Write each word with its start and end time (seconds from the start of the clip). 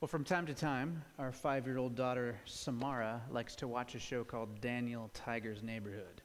Well, 0.00 0.08
from 0.08 0.24
time 0.24 0.46
to 0.46 0.54
time, 0.54 1.04
our 1.18 1.30
five 1.30 1.66
year 1.66 1.76
old 1.76 1.94
daughter, 1.94 2.34
Samara, 2.46 3.20
likes 3.30 3.54
to 3.56 3.68
watch 3.68 3.94
a 3.94 3.98
show 3.98 4.24
called 4.24 4.62
Daniel 4.62 5.10
Tiger's 5.12 5.62
Neighborhood. 5.62 6.22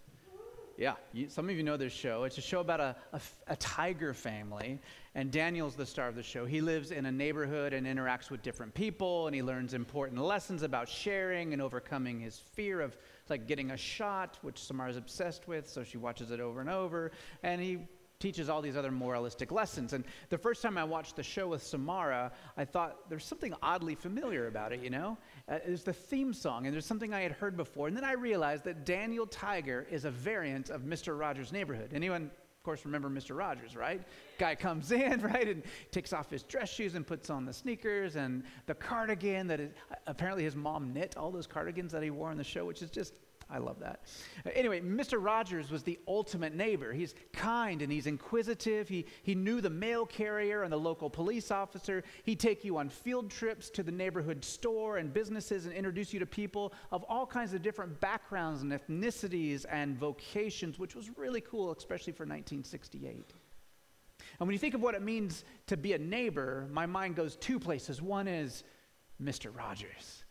Yeah, 0.77 0.93
you, 1.11 1.27
some 1.27 1.49
of 1.49 1.57
you 1.57 1.63
know 1.63 1.75
this 1.75 1.91
show. 1.91 2.23
It's 2.23 2.37
a 2.37 2.41
show 2.41 2.61
about 2.61 2.79
a, 2.79 2.95
a, 3.11 3.19
a, 3.47 3.55
tiger 3.57 4.13
family, 4.13 4.79
and 5.13 5.29
Daniel's 5.29 5.75
the 5.75 5.85
star 5.85 6.07
of 6.07 6.15
the 6.15 6.23
show. 6.23 6.45
He 6.45 6.61
lives 6.61 6.91
in 6.91 7.05
a 7.05 7.11
neighborhood 7.11 7.73
and 7.73 7.85
interacts 7.85 8.29
with 8.29 8.41
different 8.41 8.73
people, 8.73 9.27
and 9.27 9.35
he 9.35 9.43
learns 9.43 9.73
important 9.73 10.21
lessons 10.21 10.63
about 10.63 10.87
sharing 10.87 11.51
and 11.51 11.61
overcoming 11.61 12.21
his 12.21 12.39
fear 12.39 12.79
of 12.79 12.95
like 13.27 13.45
getting 13.45 13.71
a 13.71 13.77
shot, 13.77 14.37
which 14.41 14.57
Samara's 14.57 14.95
obsessed 14.95 15.49
with, 15.49 15.67
so 15.67 15.83
she 15.83 15.97
watches 15.97 16.31
it 16.31 16.39
over 16.39 16.61
and 16.61 16.69
over. 16.69 17.11
And 17.43 17.59
he 17.59 17.79
teaches 18.19 18.49
all 18.49 18.61
these 18.61 18.75
other 18.75 18.91
moralistic 18.91 19.51
lessons. 19.51 19.93
And 19.93 20.03
the 20.29 20.37
first 20.37 20.61
time 20.61 20.77
I 20.77 20.83
watched 20.83 21.15
the 21.15 21.23
show 21.23 21.47
with 21.49 21.63
Samara, 21.63 22.31
I 22.57 22.65
thought 22.65 23.09
there's 23.09 23.25
something 23.25 23.53
oddly 23.61 23.95
familiar 23.95 24.47
about 24.47 24.71
it, 24.71 24.81
you 24.81 24.89
know? 24.89 25.17
Uh, 25.47 25.59
the 25.83 25.93
theme 25.93 26.33
song, 26.33 26.65
and 26.65 26.73
there's 26.73 26.85
something 26.85 27.13
I 27.13 27.21
had 27.21 27.33
heard 27.33 27.57
before. 27.57 27.87
And 27.87 27.95
then 27.95 28.03
I 28.03 28.13
realized 28.13 28.63
that 28.65 28.85
Daniel 28.85 29.27
Tiger 29.27 29.85
is 29.91 30.05
a 30.05 30.11
variant 30.11 30.69
of 30.69 30.81
Mr. 30.81 31.17
Rogers' 31.17 31.51
Neighborhood. 31.51 31.91
Anyone, 31.93 32.23
of 32.23 32.63
course, 32.63 32.85
remember 32.85 33.09
Mr. 33.09 33.37
Rogers, 33.37 33.75
right? 33.75 34.01
Guy 34.39 34.55
comes 34.55 34.91
in, 34.93 35.21
right, 35.21 35.47
and 35.47 35.63
takes 35.91 36.13
off 36.13 36.29
his 36.31 36.43
dress 36.43 36.71
shoes 36.71 36.95
and 36.95 37.05
puts 37.05 37.29
on 37.29 37.45
the 37.45 37.53
sneakers 37.53 38.15
and 38.15 38.43
the 38.65 38.73
cardigan 38.73 39.47
that 39.47 39.59
is, 39.59 39.71
apparently 40.07 40.43
his 40.43 40.55
mom 40.55 40.93
knit 40.93 41.15
all 41.17 41.31
those 41.31 41.47
cardigans 41.47 41.91
that 41.91 42.01
he 42.01 42.09
wore 42.09 42.31
in 42.31 42.37
the 42.37 42.43
show, 42.43 42.65
which 42.65 42.81
is 42.81 42.89
just 42.89 43.13
I 43.47 43.59
love 43.59 43.79
that. 43.79 44.01
Anyway, 44.55 44.81
Mr. 44.81 45.23
Rogers 45.23 45.69
was 45.69 45.83
the 45.83 45.99
ultimate 46.07 46.55
neighbor. 46.55 46.91
He's 46.91 47.13
kind 47.31 47.83
and 47.83 47.91
he's 47.91 48.07
inquisitive. 48.07 48.89
He, 48.89 49.05
he 49.21 49.35
knew 49.35 49.61
the 49.61 49.69
mail 49.69 50.05
carrier 50.05 50.63
and 50.63 50.71
the 50.71 50.79
local 50.79 51.11
police 51.11 51.51
officer. 51.51 52.03
He'd 52.23 52.39
take 52.39 52.65
you 52.65 52.77
on 52.77 52.89
field 52.89 53.29
trips 53.29 53.69
to 53.71 53.83
the 53.83 53.91
neighborhood 53.91 54.43
store 54.43 54.97
and 54.97 55.13
businesses 55.13 55.65
and 55.65 55.75
introduce 55.75 56.11
you 56.11 56.19
to 56.19 56.25
people 56.25 56.73
of 56.91 57.03
all 57.03 57.27
kinds 57.27 57.53
of 57.53 57.61
different 57.61 57.99
backgrounds 58.01 58.63
and 58.63 58.71
ethnicities 58.71 59.65
and 59.71 59.95
vocations, 59.95 60.79
which 60.79 60.95
was 60.95 61.15
really 61.15 61.41
cool, 61.41 61.71
especially 61.71 62.13
for 62.13 62.23
1968. 62.23 63.31
And 64.39 64.47
when 64.47 64.53
you 64.53 64.59
think 64.59 64.73
of 64.73 64.81
what 64.81 64.95
it 64.95 65.03
means 65.03 65.43
to 65.67 65.77
be 65.77 65.93
a 65.93 65.99
neighbor, 65.99 66.67
my 66.71 66.87
mind 66.87 67.15
goes 67.15 67.35
two 67.35 67.59
places. 67.59 68.01
One 68.01 68.27
is 68.27 68.63
Mr. 69.21 69.55
Rogers, 69.55 70.25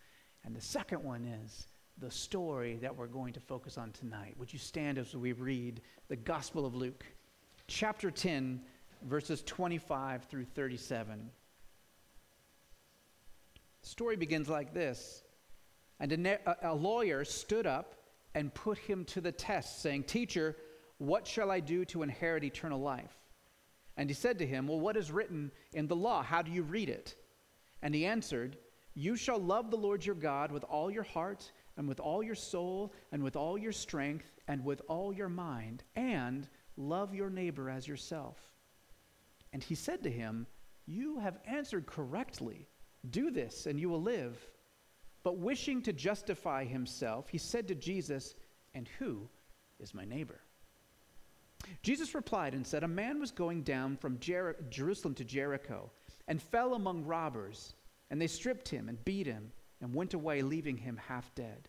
and 0.44 0.54
the 0.54 0.60
second 0.60 1.02
one 1.04 1.24
is 1.24 1.68
the 1.98 2.10
story 2.10 2.78
that 2.82 2.96
we're 2.96 3.06
going 3.06 3.32
to 3.34 3.40
focus 3.40 3.78
on 3.78 3.92
tonight. 3.92 4.34
Would 4.38 4.52
you 4.52 4.58
stand 4.58 4.98
as 4.98 5.14
we 5.14 5.32
read 5.32 5.80
the 6.08 6.16
Gospel 6.16 6.66
of 6.66 6.74
Luke, 6.74 7.04
chapter 7.68 8.10
10, 8.10 8.60
verses 9.02 9.42
25 9.42 10.24
through 10.24 10.44
37? 10.44 11.30
The 13.82 13.88
story 13.88 14.16
begins 14.16 14.48
like 14.48 14.74
this 14.74 15.22
And 16.00 16.12
a, 16.26 16.70
a 16.70 16.74
lawyer 16.74 17.24
stood 17.24 17.66
up 17.66 17.94
and 18.34 18.52
put 18.52 18.78
him 18.78 19.04
to 19.06 19.20
the 19.20 19.32
test, 19.32 19.80
saying, 19.80 20.04
Teacher, 20.04 20.56
what 20.98 21.26
shall 21.26 21.50
I 21.50 21.60
do 21.60 21.84
to 21.86 22.02
inherit 22.02 22.42
eternal 22.42 22.80
life? 22.80 23.16
And 23.96 24.10
he 24.10 24.14
said 24.14 24.38
to 24.40 24.46
him, 24.46 24.66
Well, 24.66 24.80
what 24.80 24.96
is 24.96 25.12
written 25.12 25.52
in 25.72 25.86
the 25.86 25.96
law? 25.96 26.22
How 26.22 26.42
do 26.42 26.50
you 26.50 26.62
read 26.62 26.88
it? 26.88 27.14
And 27.82 27.94
he 27.94 28.04
answered, 28.04 28.56
You 28.94 29.14
shall 29.14 29.38
love 29.38 29.70
the 29.70 29.76
Lord 29.76 30.04
your 30.04 30.16
God 30.16 30.50
with 30.50 30.64
all 30.64 30.90
your 30.90 31.04
heart 31.04 31.52
and 31.76 31.88
with 31.88 32.00
all 32.00 32.22
your 32.22 32.34
soul 32.34 32.92
and 33.12 33.22
with 33.22 33.36
all 33.36 33.58
your 33.58 33.72
strength 33.72 34.30
and 34.48 34.64
with 34.64 34.82
all 34.88 35.12
your 35.12 35.28
mind, 35.28 35.82
and 35.96 36.48
love 36.76 37.14
your 37.14 37.30
neighbor 37.30 37.70
as 37.70 37.88
yourself. 37.88 38.36
And 39.52 39.62
he 39.62 39.74
said 39.74 40.02
to 40.02 40.10
him, 40.10 40.46
You 40.86 41.18
have 41.20 41.38
answered 41.46 41.86
correctly. 41.86 42.68
Do 43.10 43.30
this, 43.30 43.66
and 43.66 43.78
you 43.78 43.88
will 43.88 44.02
live. 44.02 44.38
But 45.22 45.38
wishing 45.38 45.82
to 45.82 45.92
justify 45.92 46.64
himself, 46.64 47.28
he 47.28 47.38
said 47.38 47.68
to 47.68 47.74
Jesus, 47.74 48.34
And 48.74 48.88
who 48.98 49.28
is 49.80 49.94
my 49.94 50.04
neighbor? 50.04 50.40
Jesus 51.82 52.14
replied 52.14 52.54
and 52.54 52.66
said, 52.66 52.82
A 52.82 52.88
man 52.88 53.20
was 53.20 53.30
going 53.30 53.62
down 53.62 53.96
from 53.96 54.18
Jer- 54.18 54.56
Jerusalem 54.70 55.14
to 55.14 55.24
Jericho 55.24 55.90
and 56.28 56.40
fell 56.40 56.74
among 56.74 57.04
robbers, 57.04 57.74
and 58.10 58.20
they 58.20 58.26
stripped 58.26 58.68
him 58.68 58.88
and 58.88 59.02
beat 59.04 59.26
him 59.26 59.52
and 59.80 59.94
went 59.94 60.14
away, 60.14 60.42
leaving 60.42 60.76
him 60.76 60.96
half 60.96 61.34
dead. 61.34 61.68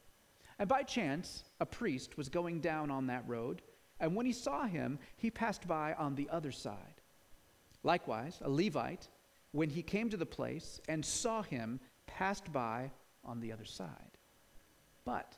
And 0.60 0.70
by 0.70 0.84
chance, 0.84 1.44
a 1.60 1.66
priest 1.66 2.18
was 2.18 2.30
going 2.30 2.62
down 2.62 2.90
on 2.90 3.08
that 3.08 3.28
road, 3.28 3.62
and 4.00 4.16
when 4.16 4.26
he 4.26 4.34
saw 4.34 4.66
him, 4.66 5.00
he 5.18 5.30
passed 5.30 5.68
by 5.68 5.94
on 5.94 6.16
the 6.16 6.30
other 6.30 6.52
side. 6.52 7.02
Likewise, 7.84 8.40
a 8.42 8.50
Levite, 8.50 9.10
when 9.52 9.70
he 9.70 9.82
came 9.82 10.10
to 10.10 10.18
the 10.18 10.26
place 10.26 10.80
and 10.88 11.06
saw 11.06 11.42
him, 11.42 11.80
passed 12.08 12.52
by 12.52 12.92
on 13.24 13.40
the 13.40 13.52
other 13.52 13.66
side. 13.66 14.18
But 15.04 15.38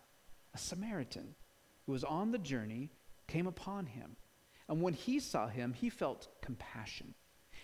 a 0.53 0.57
Samaritan 0.57 1.35
who 1.85 1.91
was 1.91 2.03
on 2.03 2.31
the 2.31 2.37
journey 2.37 2.89
came 3.27 3.47
upon 3.47 3.85
him, 3.85 4.15
and 4.69 4.81
when 4.81 4.93
he 4.93 5.19
saw 5.19 5.47
him, 5.47 5.73
he 5.73 5.89
felt 5.89 6.27
compassion 6.41 7.13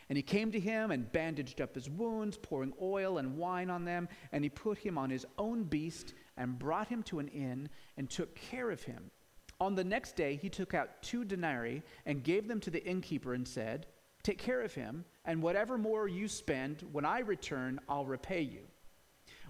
and 0.10 0.18
he 0.18 0.24
came 0.24 0.52
to 0.52 0.60
him 0.60 0.92
and 0.92 1.12
bandaged 1.12 1.62
up 1.62 1.76
his 1.76 1.90
wounds, 1.90 2.38
pouring 2.38 2.74
oil 2.82 3.18
and 3.18 3.38
wine 3.38 3.70
on 3.70 3.86
them. 3.86 4.08
And 4.32 4.44
he 4.44 4.50
put 4.50 4.78
him 4.78 4.98
on 4.98 5.10
his 5.10 5.26
own 5.38 5.64
beast 5.64 6.14
and 6.38 6.60
brought 6.60 6.88
him 6.88 7.04
to 7.04 7.20
an 7.20 7.28
inn 7.30 7.70
and 7.98 8.10
took 8.10 8.36
care 8.36 8.72
of 8.72 8.84
him. 8.84 9.12
On 9.60 9.76
the 9.76 9.84
next 9.84 10.16
day, 10.16 10.36
he 10.36 10.50
took 10.50 10.74
out 10.74 11.02
two 11.02 11.24
denarii 11.24 11.84
and 12.06 12.24
gave 12.24 12.48
them 12.48 12.60
to 12.62 12.70
the 12.70 12.84
innkeeper 12.86 13.34
and 13.34 13.48
said, 13.48 13.88
Take 14.24 14.38
care 14.38 14.62
of 14.62 14.74
him, 14.74 15.04
and 15.26 15.42
whatever 15.42 15.78
more 15.78 16.08
you 16.08 16.28
spend, 16.28 16.84
when 16.92 17.06
I 17.06 17.20
return, 17.20 17.80
I'll 17.90 18.06
repay 18.06 18.42
you. 18.42 18.62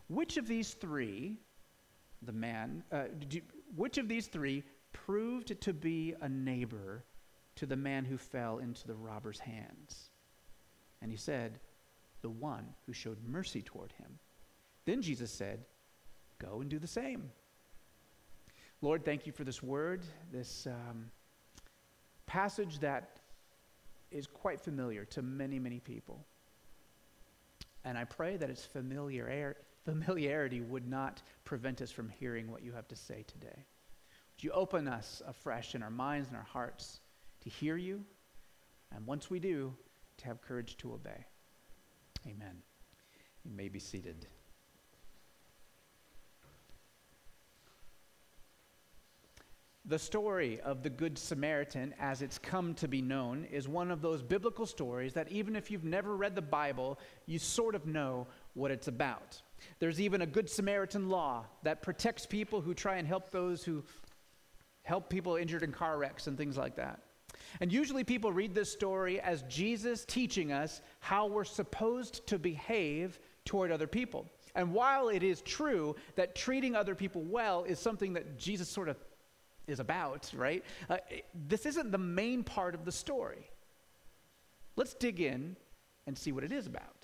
Which 0.07 0.37
of 0.37 0.47
these 0.47 0.73
three, 0.73 1.37
the 2.23 2.31
man, 2.31 2.83
uh, 2.91 3.05
you, 3.29 3.41
which 3.75 3.97
of 3.97 4.07
these 4.07 4.27
three 4.27 4.63
proved 4.91 5.59
to 5.61 5.73
be 5.73 6.15
a 6.21 6.29
neighbor 6.29 7.03
to 7.55 7.65
the 7.65 7.75
man 7.75 8.03
who 8.03 8.17
fell 8.17 8.57
into 8.57 8.87
the 8.87 8.95
robber's 8.95 9.39
hands? 9.39 10.09
And 11.01 11.11
he 11.11 11.17
said, 11.17 11.59
The 12.21 12.29
one 12.29 12.73
who 12.85 12.93
showed 12.93 13.17
mercy 13.27 13.61
toward 13.61 13.91
him. 13.93 14.19
Then 14.85 15.01
Jesus 15.01 15.31
said, 15.31 15.65
Go 16.43 16.61
and 16.61 16.69
do 16.69 16.79
the 16.79 16.87
same. 16.87 17.31
Lord, 18.81 19.05
thank 19.05 19.25
you 19.25 19.31
for 19.31 19.43
this 19.43 19.63
word, 19.63 20.03
this 20.31 20.67
um, 20.67 21.09
passage 22.25 22.79
that 22.79 23.19
is 24.11 24.27
quite 24.27 24.59
familiar 24.59 25.05
to 25.05 25.21
many, 25.21 25.57
many 25.57 25.79
people. 25.79 26.25
And 27.85 27.97
I 27.97 28.03
pray 28.03 28.37
that 28.37 28.49
its 28.49 28.65
familiar, 28.65 29.55
familiarity 29.85 30.61
would 30.61 30.87
not 30.87 31.21
prevent 31.45 31.81
us 31.81 31.91
from 31.91 32.09
hearing 32.09 32.51
what 32.51 32.63
you 32.63 32.73
have 32.73 32.87
to 32.89 32.95
say 32.95 33.23
today. 33.25 33.65
Would 34.35 34.43
you 34.43 34.51
open 34.51 34.87
us 34.87 35.21
afresh 35.27 35.75
in 35.75 35.83
our 35.83 35.91
minds 35.91 36.27
and 36.27 36.37
our 36.37 36.43
hearts 36.43 36.99
to 37.41 37.49
hear 37.49 37.77
you? 37.77 38.03
And 38.93 39.05
once 39.05 39.29
we 39.29 39.39
do, 39.39 39.73
to 40.17 40.25
have 40.25 40.41
courage 40.41 40.77
to 40.77 40.93
obey. 40.93 41.25
Amen. 42.27 42.61
You 43.43 43.51
may 43.51 43.67
be 43.67 43.79
seated. 43.79 44.27
The 49.85 49.99
story 49.99 50.61
of 50.61 50.81
the 50.81 50.89
Good 50.89 51.17
Samaritan, 51.17 51.93
as 51.99 52.21
it's 52.21 52.37
come 52.37 52.73
to 52.75 52.87
be 52.87 53.01
known, 53.01 53.43
is 53.51 53.67
one 53.67 53.91
of 53.91 54.01
those 54.01 54.23
biblical 54.23 54.65
stories 54.65 55.13
that 55.13 55.29
even 55.29 55.57
if 55.57 55.69
you've 55.69 55.83
never 55.83 56.15
read 56.15 56.35
the 56.35 56.41
Bible, 56.41 56.99
you 57.25 57.37
sort 57.37 57.75
of 57.75 57.85
know 57.85 58.25
what 58.53 58.71
it's 58.71 58.87
about. 58.87 59.41
There's 59.79 59.99
even 59.99 60.21
a 60.21 60.25
Good 60.25 60.49
Samaritan 60.49 61.09
law 61.09 61.45
that 61.63 61.81
protects 61.81 62.25
people 62.25 62.61
who 62.61 62.73
try 62.73 62.95
and 62.95 63.05
help 63.05 63.29
those 63.29 63.61
who 63.61 63.83
help 64.83 65.09
people 65.09 65.35
injured 65.35 65.63
in 65.63 65.73
car 65.73 65.97
wrecks 65.97 66.27
and 66.27 66.37
things 66.37 66.57
like 66.57 66.77
that. 66.77 67.01
And 67.59 67.71
usually 67.71 68.05
people 68.05 68.31
read 68.31 68.55
this 68.55 68.71
story 68.71 69.19
as 69.19 69.41
Jesus 69.43 70.05
teaching 70.05 70.53
us 70.53 70.81
how 71.01 71.27
we're 71.27 71.43
supposed 71.43 72.25
to 72.27 72.39
behave 72.39 73.19
toward 73.43 73.69
other 73.69 73.87
people. 73.87 74.29
And 74.55 74.71
while 74.71 75.09
it 75.09 75.23
is 75.23 75.41
true 75.41 75.97
that 76.15 76.35
treating 76.35 76.73
other 76.73 76.95
people 76.95 77.23
well 77.23 77.65
is 77.65 77.79
something 77.79 78.13
that 78.13 78.37
Jesus 78.37 78.69
sort 78.69 78.87
of 78.87 78.97
is 79.67 79.79
about, 79.79 80.31
right? 80.35 80.63
Uh, 80.89 80.97
this 81.47 81.65
isn't 81.65 81.91
the 81.91 81.97
main 81.97 82.43
part 82.43 82.75
of 82.75 82.85
the 82.85 82.91
story. 82.91 83.49
Let's 84.75 84.93
dig 84.93 85.19
in 85.19 85.55
and 86.07 86.17
see 86.17 86.31
what 86.31 86.43
it 86.43 86.51
is 86.51 86.67
about. 86.67 87.03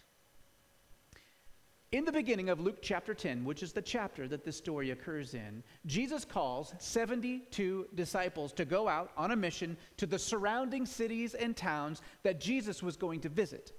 In 1.92 2.06
the 2.06 2.12
beginning 2.12 2.50
of 2.50 2.60
Luke 2.60 2.84
chapter 2.84 3.16
10, 3.16 3.44
which 3.44 3.64
is 3.64 3.74
the 3.74 3.82
chapter 3.82 4.28
that 4.28 4.44
this 4.44 4.56
story 4.56 4.92
occurs 4.92 5.34
in, 5.34 5.64
Jesus 5.88 6.24
calls 6.24 6.76
72 6.78 7.88
disciples 7.96 8.54
to 8.54 8.66
go 8.66 8.88
out 8.88 9.12
on 9.18 9.32
a 9.32 9.36
mission 9.36 9.76
to 9.98 10.06
the 10.06 10.20
surrounding 10.20 10.86
cities 10.86 11.34
and 11.34 11.58
towns 11.58 12.04
that 12.22 12.40
Jesus 12.40 12.84
was 12.84 12.96
going 12.96 13.22
to 13.22 13.30
visit. 13.30 13.74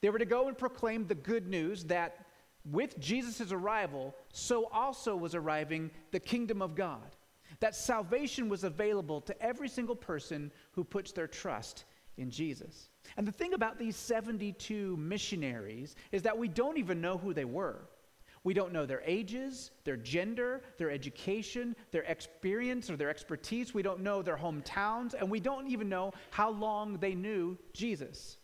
They 0.00 0.10
were 0.10 0.20
to 0.20 0.24
go 0.24 0.46
and 0.46 0.56
proclaim 0.56 1.06
the 1.06 1.16
good 1.16 1.48
news 1.48 1.82
that 1.84 2.26
with 2.70 2.98
Jesus' 3.00 3.50
arrival, 3.50 4.14
so 4.32 4.66
also 4.66 5.16
was 5.16 5.34
arriving 5.34 5.90
the 6.12 6.20
kingdom 6.20 6.62
of 6.62 6.76
God. 6.76 7.16
That 7.62 7.76
salvation 7.76 8.48
was 8.48 8.64
available 8.64 9.20
to 9.20 9.40
every 9.40 9.68
single 9.68 9.94
person 9.94 10.50
who 10.72 10.82
puts 10.82 11.12
their 11.12 11.28
trust 11.28 11.84
in 12.16 12.28
Jesus. 12.28 12.90
And 13.16 13.24
the 13.24 13.30
thing 13.30 13.54
about 13.54 13.78
these 13.78 13.94
72 13.94 14.96
missionaries 14.96 15.94
is 16.10 16.22
that 16.22 16.36
we 16.36 16.48
don't 16.48 16.76
even 16.76 17.00
know 17.00 17.16
who 17.16 17.32
they 17.32 17.44
were. 17.44 17.88
We 18.42 18.52
don't 18.52 18.72
know 18.72 18.84
their 18.84 19.02
ages, 19.06 19.70
their 19.84 19.96
gender, 19.96 20.62
their 20.76 20.90
education, 20.90 21.76
their 21.92 22.02
experience, 22.02 22.90
or 22.90 22.96
their 22.96 23.10
expertise. 23.10 23.72
We 23.72 23.82
don't 23.82 24.00
know 24.00 24.22
their 24.22 24.36
hometowns, 24.36 25.14
and 25.14 25.30
we 25.30 25.38
don't 25.38 25.68
even 25.68 25.88
know 25.88 26.14
how 26.30 26.50
long 26.50 26.98
they 26.98 27.14
knew 27.14 27.56
Jesus. 27.74 28.38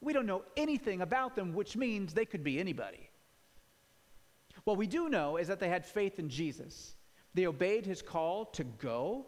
We 0.00 0.14
don't 0.14 0.24
know 0.24 0.44
anything 0.56 1.02
about 1.02 1.36
them, 1.36 1.52
which 1.52 1.76
means 1.76 2.14
they 2.14 2.24
could 2.24 2.42
be 2.42 2.58
anybody. 2.58 3.10
What 4.64 4.78
we 4.78 4.86
do 4.86 5.10
know 5.10 5.36
is 5.36 5.48
that 5.48 5.60
they 5.60 5.68
had 5.68 5.84
faith 5.84 6.18
in 6.18 6.30
Jesus. 6.30 6.94
They 7.34 7.46
obeyed 7.46 7.86
his 7.86 8.02
call 8.02 8.46
to 8.46 8.64
go, 8.64 9.26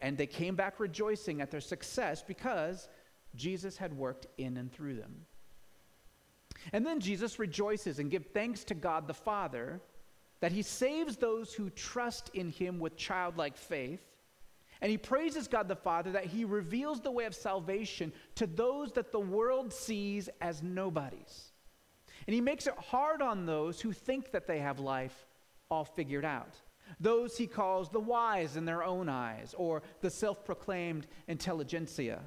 and 0.00 0.16
they 0.16 0.26
came 0.26 0.54
back 0.54 0.80
rejoicing 0.80 1.40
at 1.40 1.50
their 1.50 1.60
success 1.60 2.22
because 2.22 2.88
Jesus 3.34 3.76
had 3.76 3.96
worked 3.96 4.26
in 4.38 4.56
and 4.56 4.72
through 4.72 4.96
them. 4.96 5.26
And 6.72 6.86
then 6.86 7.00
Jesus 7.00 7.38
rejoices 7.38 7.98
and 7.98 8.10
gives 8.10 8.26
thanks 8.32 8.64
to 8.64 8.74
God 8.74 9.06
the 9.06 9.14
Father 9.14 9.80
that 10.40 10.52
he 10.52 10.62
saves 10.62 11.16
those 11.16 11.54
who 11.54 11.70
trust 11.70 12.30
in 12.34 12.50
him 12.50 12.78
with 12.78 12.96
childlike 12.96 13.56
faith. 13.56 14.02
And 14.80 14.90
he 14.90 14.98
praises 14.98 15.46
God 15.46 15.68
the 15.68 15.76
Father 15.76 16.10
that 16.12 16.26
he 16.26 16.44
reveals 16.44 17.00
the 17.00 17.12
way 17.12 17.24
of 17.24 17.34
salvation 17.34 18.12
to 18.34 18.48
those 18.48 18.92
that 18.92 19.12
the 19.12 19.20
world 19.20 19.72
sees 19.72 20.28
as 20.40 20.62
nobodies. 20.62 21.52
And 22.26 22.34
he 22.34 22.40
makes 22.40 22.66
it 22.66 22.74
hard 22.76 23.22
on 23.22 23.46
those 23.46 23.80
who 23.80 23.92
think 23.92 24.32
that 24.32 24.48
they 24.48 24.58
have 24.58 24.80
life 24.80 25.26
all 25.70 25.84
figured 25.84 26.24
out. 26.24 26.56
Those 27.00 27.36
he 27.36 27.46
calls 27.46 27.88
the 27.88 28.00
wise 28.00 28.56
in 28.56 28.64
their 28.64 28.84
own 28.84 29.08
eyes, 29.08 29.54
or 29.56 29.82
the 30.00 30.10
self 30.10 30.44
proclaimed 30.44 31.06
intelligentsia. 31.28 32.20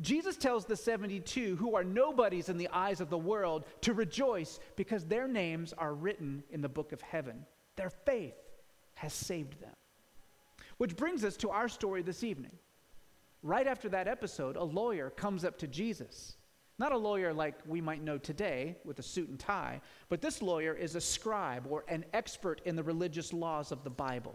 Jesus 0.00 0.36
tells 0.36 0.64
the 0.64 0.76
72 0.76 1.56
who 1.56 1.74
are 1.74 1.84
nobodies 1.84 2.48
in 2.48 2.58
the 2.58 2.68
eyes 2.72 3.00
of 3.00 3.10
the 3.10 3.18
world 3.18 3.64
to 3.82 3.94
rejoice 3.94 4.60
because 4.76 5.04
their 5.04 5.28
names 5.28 5.72
are 5.72 5.94
written 5.94 6.42
in 6.50 6.60
the 6.60 6.68
book 6.68 6.92
of 6.92 7.00
heaven. 7.00 7.46
Their 7.76 7.90
faith 7.90 8.34
has 8.94 9.12
saved 9.12 9.60
them. 9.60 9.74
Which 10.76 10.96
brings 10.96 11.24
us 11.24 11.36
to 11.38 11.50
our 11.50 11.68
story 11.68 12.02
this 12.02 12.22
evening. 12.22 12.56
Right 13.42 13.66
after 13.66 13.88
that 13.90 14.08
episode, 14.08 14.56
a 14.56 14.64
lawyer 14.64 15.10
comes 15.10 15.44
up 15.44 15.58
to 15.58 15.66
Jesus. 15.66 16.36
Not 16.78 16.92
a 16.92 16.96
lawyer 16.96 17.32
like 17.34 17.56
we 17.66 17.80
might 17.80 18.02
know 18.02 18.18
today 18.18 18.76
with 18.84 18.98
a 19.00 19.02
suit 19.02 19.28
and 19.28 19.38
tie, 19.38 19.80
but 20.08 20.20
this 20.20 20.40
lawyer 20.40 20.74
is 20.74 20.94
a 20.94 21.00
scribe 21.00 21.66
or 21.68 21.84
an 21.88 22.04
expert 22.12 22.60
in 22.64 22.76
the 22.76 22.82
religious 22.84 23.32
laws 23.32 23.72
of 23.72 23.82
the 23.82 23.90
Bible. 23.90 24.34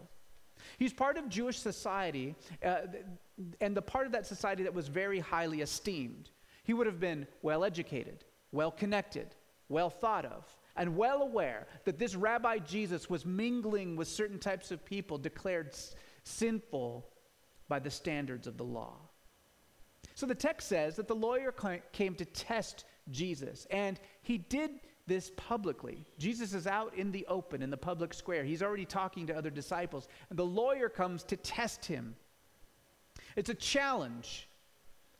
He's 0.78 0.92
part 0.92 1.16
of 1.16 1.28
Jewish 1.28 1.58
society, 1.58 2.34
uh, 2.64 2.82
and 3.60 3.76
the 3.76 3.82
part 3.82 4.06
of 4.06 4.12
that 4.12 4.26
society 4.26 4.62
that 4.62 4.74
was 4.74 4.88
very 4.88 5.20
highly 5.20 5.62
esteemed. 5.62 6.30
He 6.64 6.74
would 6.74 6.86
have 6.86 7.00
been 7.00 7.26
well 7.42 7.64
educated, 7.64 8.24
well 8.52 8.70
connected, 8.70 9.34
well 9.68 9.90
thought 9.90 10.24
of, 10.24 10.44
and 10.76 10.96
well 10.96 11.22
aware 11.22 11.66
that 11.84 11.98
this 11.98 12.14
Rabbi 12.14 12.58
Jesus 12.58 13.08
was 13.08 13.24
mingling 13.24 13.96
with 13.96 14.08
certain 14.08 14.38
types 14.38 14.70
of 14.70 14.84
people 14.84 15.18
declared 15.18 15.68
s- 15.68 15.94
sinful 16.24 17.08
by 17.68 17.78
the 17.78 17.90
standards 17.90 18.46
of 18.46 18.56
the 18.56 18.64
law. 18.64 18.96
So 20.14 20.26
the 20.26 20.34
text 20.34 20.68
says 20.68 20.96
that 20.96 21.08
the 21.08 21.14
lawyer 21.14 21.52
came 21.92 22.14
to 22.14 22.24
test 22.24 22.84
Jesus, 23.10 23.66
and 23.70 23.98
he 24.22 24.38
did 24.38 24.70
this 25.06 25.32
publicly. 25.36 26.06
Jesus 26.18 26.54
is 26.54 26.66
out 26.66 26.94
in 26.94 27.12
the 27.12 27.26
open, 27.26 27.62
in 27.62 27.70
the 27.70 27.76
public 27.76 28.14
square. 28.14 28.44
He's 28.44 28.62
already 28.62 28.86
talking 28.86 29.26
to 29.26 29.36
other 29.36 29.50
disciples, 29.50 30.08
and 30.30 30.38
the 30.38 30.46
lawyer 30.46 30.88
comes 30.88 31.24
to 31.24 31.36
test 31.36 31.84
him. 31.84 32.14
It's 33.36 33.50
a 33.50 33.54
challenge. 33.54 34.48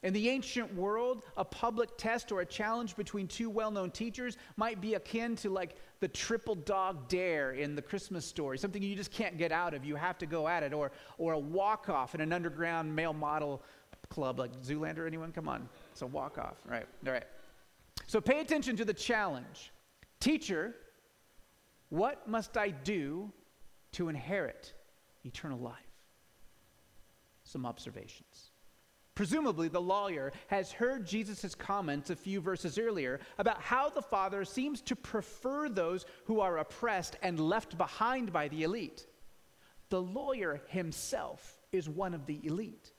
In 0.05 0.12
the 0.12 0.29
ancient 0.29 0.75
world, 0.75 1.23
a 1.38 1.44
public 1.47 1.97
test 1.97 2.31
or 2.31 2.43
a 2.43 2.47
challenge 2.47 2.94
between 2.94 3.26
two 3.26 3.49
well 3.49 3.70
known 3.70 3.90
teachers 3.90 4.37
might 4.58 4.79
be 4.79 4.94
akin 4.94 5.35
to 5.37 5.49
like 5.49 5.76
the 6.00 6.08
triple 6.08 6.55
dog 6.55 7.08
dare 7.08 7.52
in 7.52 7.75
the 7.75 7.81
Christmas 7.81 8.26
story, 8.26 8.58
something 8.58 8.82
you 8.82 8.94
just 8.94 9.11
can't 9.11 9.38
get 9.38 9.50
out 9.50 9.73
of. 9.73 9.82
You 9.82 9.97
have 9.97 10.19
to 10.19 10.26
go 10.26 10.47
at 10.47 10.62
it, 10.62 10.75
or, 10.75 10.93
or 11.17 11.32
a 11.32 11.38
walk 11.38 11.88
off 11.88 12.14
in 12.14 12.20
an 12.20 12.35
underground 12.35 12.94
male 12.94 13.14
model 13.14 13.62
club 14.10 14.38
like 14.38 14.52
Zoolander. 14.62 15.06
Anyone? 15.06 15.32
Come 15.32 15.48
on. 15.48 15.68
It's 15.92 16.02
a 16.02 16.06
walk 16.06 16.38
off. 16.38 16.56
Right. 16.68 16.86
All 17.06 17.12
right. 17.12 17.24
So 18.06 18.20
pay 18.20 18.40
attention 18.40 18.76
to 18.76 18.84
the 18.84 18.94
challenge. 18.94 19.72
Teacher, 20.20 20.74
what 21.88 22.28
must 22.28 22.56
I 22.56 22.70
do 22.70 23.32
to 23.92 24.08
inherit 24.08 24.72
eternal 25.24 25.58
life? 25.58 25.74
Some 27.44 27.66
observations. 27.66 28.50
Presumably, 29.14 29.68
the 29.68 29.80
lawyer 29.80 30.32
has 30.48 30.72
heard 30.72 31.06
Jesus' 31.06 31.54
comments 31.54 32.10
a 32.10 32.16
few 32.16 32.40
verses 32.40 32.78
earlier 32.78 33.20
about 33.38 33.62
how 33.62 33.88
the 33.88 34.02
Father 34.02 34.44
seems 34.44 34.80
to 34.82 34.96
prefer 34.96 35.68
those 35.68 36.04
who 36.24 36.40
are 36.40 36.58
oppressed 36.58 37.16
and 37.22 37.38
left 37.38 37.78
behind 37.78 38.32
by 38.32 38.48
the 38.48 38.64
elite. 38.64 39.06
The 39.90 40.02
lawyer 40.02 40.62
himself 40.66 41.62
is 41.70 41.88
one 41.88 42.12
of 42.12 42.26
the 42.26 42.44
elite. 42.44 42.92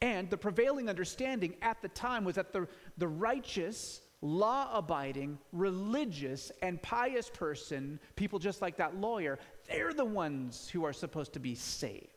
And 0.00 0.28
the 0.28 0.36
prevailing 0.36 0.88
understanding 0.88 1.54
at 1.62 1.80
the 1.80 1.88
time 1.88 2.24
was 2.24 2.34
that 2.34 2.52
the, 2.52 2.68
the 2.98 3.08
righteous 3.08 4.02
law 4.20 4.70
abiding, 4.76 5.38
religious, 5.52 6.52
and 6.62 6.82
pious 6.82 7.30
person, 7.30 8.00
people 8.16 8.38
just 8.38 8.60
like 8.60 8.76
that 8.76 8.96
lawyer, 8.96 9.38
they're 9.68 9.94
the 9.94 10.04
ones 10.04 10.68
who 10.68 10.84
are 10.84 10.92
supposed 10.92 11.32
to 11.34 11.40
be 11.40 11.54
saved. 11.54 12.08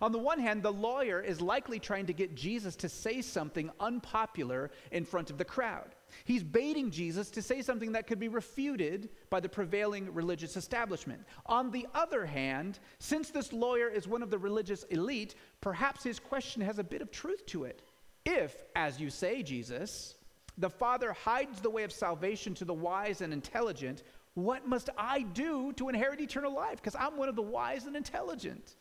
On 0.00 0.12
the 0.12 0.18
one 0.18 0.38
hand, 0.38 0.62
the 0.62 0.72
lawyer 0.72 1.20
is 1.20 1.40
likely 1.40 1.78
trying 1.78 2.06
to 2.06 2.12
get 2.12 2.34
Jesus 2.34 2.76
to 2.76 2.88
say 2.88 3.22
something 3.22 3.70
unpopular 3.80 4.70
in 4.90 5.04
front 5.04 5.30
of 5.30 5.38
the 5.38 5.44
crowd. 5.44 5.94
He's 6.24 6.42
baiting 6.42 6.90
Jesus 6.90 7.30
to 7.30 7.42
say 7.42 7.62
something 7.62 7.92
that 7.92 8.06
could 8.06 8.18
be 8.18 8.28
refuted 8.28 9.10
by 9.30 9.40
the 9.40 9.48
prevailing 9.48 10.12
religious 10.14 10.56
establishment. 10.56 11.22
On 11.46 11.70
the 11.70 11.86
other 11.94 12.26
hand, 12.26 12.78
since 12.98 13.30
this 13.30 13.52
lawyer 13.52 13.88
is 13.88 14.08
one 14.08 14.22
of 14.22 14.30
the 14.30 14.38
religious 14.38 14.84
elite, 14.84 15.34
perhaps 15.60 16.02
his 16.02 16.18
question 16.18 16.62
has 16.62 16.78
a 16.78 16.84
bit 16.84 17.02
of 17.02 17.10
truth 17.10 17.44
to 17.46 17.64
it. 17.64 17.82
If, 18.24 18.64
as 18.74 19.00
you 19.00 19.10
say, 19.10 19.42
Jesus, 19.42 20.16
the 20.58 20.70
Father 20.70 21.12
hides 21.12 21.60
the 21.60 21.70
way 21.70 21.84
of 21.84 21.92
salvation 21.92 22.54
to 22.54 22.64
the 22.64 22.74
wise 22.74 23.20
and 23.20 23.32
intelligent. 23.32 24.02
What 24.34 24.66
must 24.66 24.90
I 24.96 25.22
do 25.22 25.72
to 25.74 25.88
inherit 25.88 26.20
eternal 26.20 26.54
life? 26.54 26.76
Because 26.76 26.96
I'm 26.96 27.16
one 27.16 27.28
of 27.28 27.36
the 27.36 27.42
wise 27.42 27.86
and 27.86 27.96
intelligent. 27.96 28.76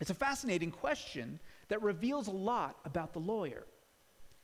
It's 0.00 0.10
a 0.10 0.14
fascinating 0.14 0.70
question 0.70 1.40
that 1.68 1.82
reveals 1.82 2.28
a 2.28 2.32
lot 2.32 2.76
about 2.84 3.12
the 3.12 3.18
lawyer. 3.18 3.64